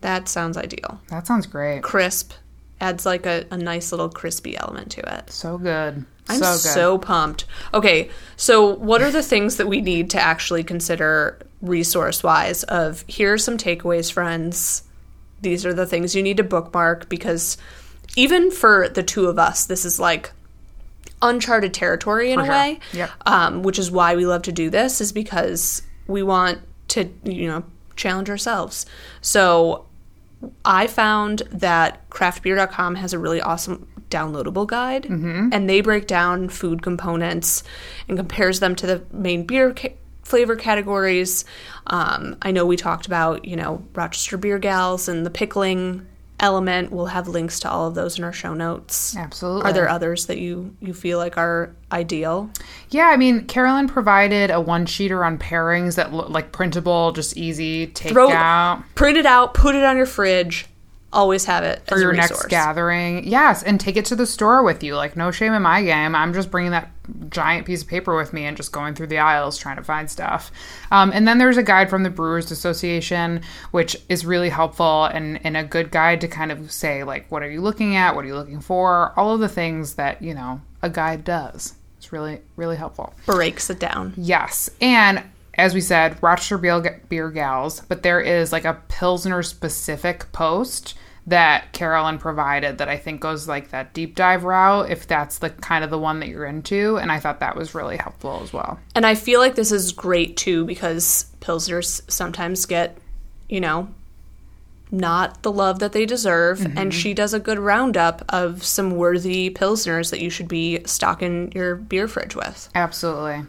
[0.00, 1.00] that sounds ideal.
[1.08, 1.82] That sounds great.
[1.82, 2.32] Crisp.
[2.80, 5.30] Adds like a, a nice little crispy element to it.
[5.30, 6.04] So good.
[6.28, 7.44] I'm So so, pumped.
[7.72, 12.62] Okay, so what are the things that we need to actually consider resource wise?
[12.64, 14.82] Of here are some takeaways, friends.
[15.40, 17.56] These are the things you need to bookmark because
[18.14, 20.32] even for the two of us, this is like
[21.22, 22.54] uncharted territory in a sure.
[22.54, 22.80] way.
[22.92, 23.10] Yep.
[23.26, 26.58] Um, which is why we love to do this, is because we want
[26.88, 27.64] to, you know,
[27.96, 28.86] challenge ourselves.
[29.22, 29.86] So
[30.64, 35.48] I found that craftbeer.com has a really awesome downloadable guide, Mm-hmm.
[35.52, 37.64] and they break down food components
[38.08, 41.44] and compares them to the main beer ca- flavor categories.
[41.88, 46.06] Um, I know we talked about, you know, Rochester Beer Gals and the pickling
[46.40, 46.92] element.
[46.92, 49.16] We'll have links to all of those in our show notes.
[49.16, 49.62] Absolutely.
[49.62, 52.50] Are there others that you you feel like are ideal?
[52.90, 57.36] Yeah, I mean, Carolyn provided a one sheeter on pairings that look like printable, just
[57.36, 60.66] easy take Throw- out Print it out, put it on your fridge.
[61.12, 63.26] Always have it for as your a next gathering.
[63.26, 64.96] Yes, and take it to the store with you.
[64.96, 66.14] Like no shame in my game.
[66.14, 66.90] I'm just bringing that
[67.30, 70.10] giant piece of paper with me and just going through the aisles trying to find
[70.10, 70.50] stuff.
[70.90, 75.40] Um, and then there's a guide from the Brewers Association, which is really helpful and,
[75.44, 78.14] and a good guide to kind of say like, what are you looking at?
[78.14, 79.12] What are you looking for?
[79.16, 81.74] All of the things that you know a guide does.
[81.98, 83.14] It's really really helpful.
[83.26, 84.12] Breaks it down.
[84.16, 84.70] Yes.
[84.80, 85.22] And
[85.56, 90.94] as we said, Rochester Beer, Beer Gals, but there is like a Pilsner specific post
[91.26, 95.50] that Carolyn provided that I think goes like that deep dive route if that's the
[95.50, 96.98] kind of the one that you're into.
[96.98, 98.78] And I thought that was really helpful as well.
[98.94, 102.96] And I feel like this is great too because pilsners sometimes get,
[103.48, 103.88] you know,
[104.92, 106.60] not the love that they deserve.
[106.60, 106.78] Mm-hmm.
[106.78, 111.50] And she does a good roundup of some worthy pilsners that you should be stocking
[111.52, 112.68] your beer fridge with.
[112.72, 113.46] Absolutely.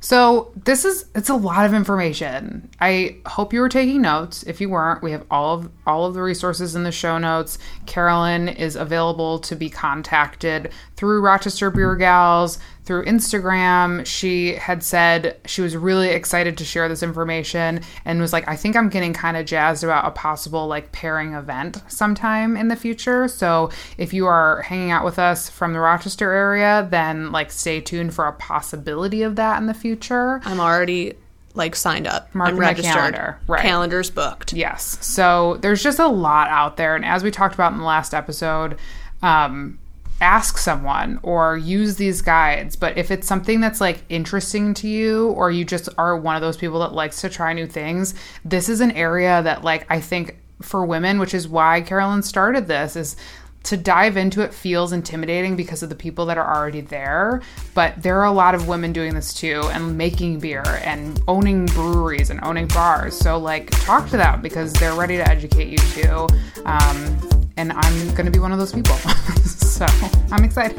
[0.00, 2.70] So this is it's a lot of information.
[2.80, 4.42] I hope you were taking notes.
[4.44, 7.58] If you weren't, we have all of all of the resources in the show notes.
[7.86, 14.04] Carolyn is available to be contacted through Rochester Beer Gals, through Instagram.
[14.06, 18.56] She had said she was really excited to share this information and was like, I
[18.56, 22.76] think I'm getting kind of jazzed about a possible like pairing event sometime in the
[22.76, 23.28] future.
[23.28, 23.68] So
[23.98, 28.14] if you are hanging out with us from the Rochester area, then like stay tuned
[28.14, 30.40] for a possibility of that in the future.
[30.46, 31.12] I'm already
[31.52, 32.34] like signed up.
[32.34, 32.94] Mark I'm my registered.
[32.94, 33.38] calendar.
[33.46, 33.60] Right.
[33.60, 34.54] Calendar's booked.
[34.54, 34.96] Yes.
[35.04, 36.96] So there's just a lot out there.
[36.96, 38.78] And as we talked about in the last episode,
[39.20, 39.78] um,
[40.20, 42.76] ask someone or use these guides.
[42.76, 46.42] But if it's something that's like interesting to you or you just are one of
[46.42, 48.14] those people that likes to try new things,
[48.44, 52.66] this is an area that like I think for women, which is why Carolyn started
[52.66, 53.16] this, is
[53.64, 57.42] to dive into it feels intimidating because of the people that are already there.
[57.74, 61.66] But there are a lot of women doing this too and making beer and owning
[61.66, 63.16] breweries and owning bars.
[63.16, 66.26] So, like, talk to them because they're ready to educate you too.
[66.64, 68.96] Um, and I'm to be one of those people.
[69.78, 69.86] so,
[70.32, 70.76] I'm excited.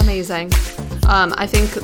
[0.00, 0.52] Amazing.
[1.08, 1.76] Um, I think,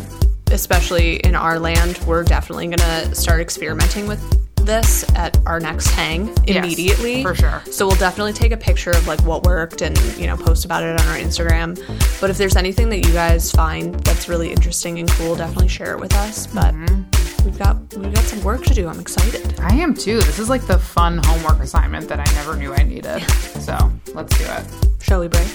[0.52, 4.20] especially in our land, we're definitely going to start experimenting with
[4.64, 7.22] this at our next hang Yes, immediately.
[7.22, 7.62] for sure.
[7.70, 10.82] So we'll definitely take a picture of like what worked and you know post about
[10.82, 11.76] it on our Instagram.
[12.20, 15.92] But if there's anything that you guys find that's really interesting and cool, definitely share
[15.92, 16.46] it with us.
[16.46, 17.23] But Mm-hmm.
[17.44, 18.88] We've got we've got some work to do.
[18.88, 19.60] I'm excited.
[19.60, 20.20] I am too.
[20.20, 23.20] This is like the fun homework assignment that I never knew I needed.
[23.60, 23.76] So,
[24.14, 24.64] let's do it.
[25.02, 25.48] Shall we break?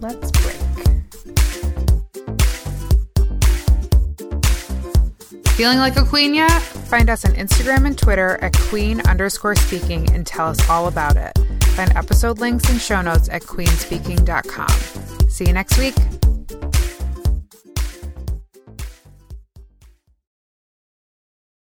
[0.00, 0.56] Let's break.
[5.56, 6.62] Feeling like a queen yet?
[6.62, 11.16] Find us on Instagram and Twitter at queen underscore speaking and tell us all about
[11.16, 11.36] it.
[11.76, 15.28] Find episode links and show notes at queenspeaking.com.
[15.28, 15.94] See you next week.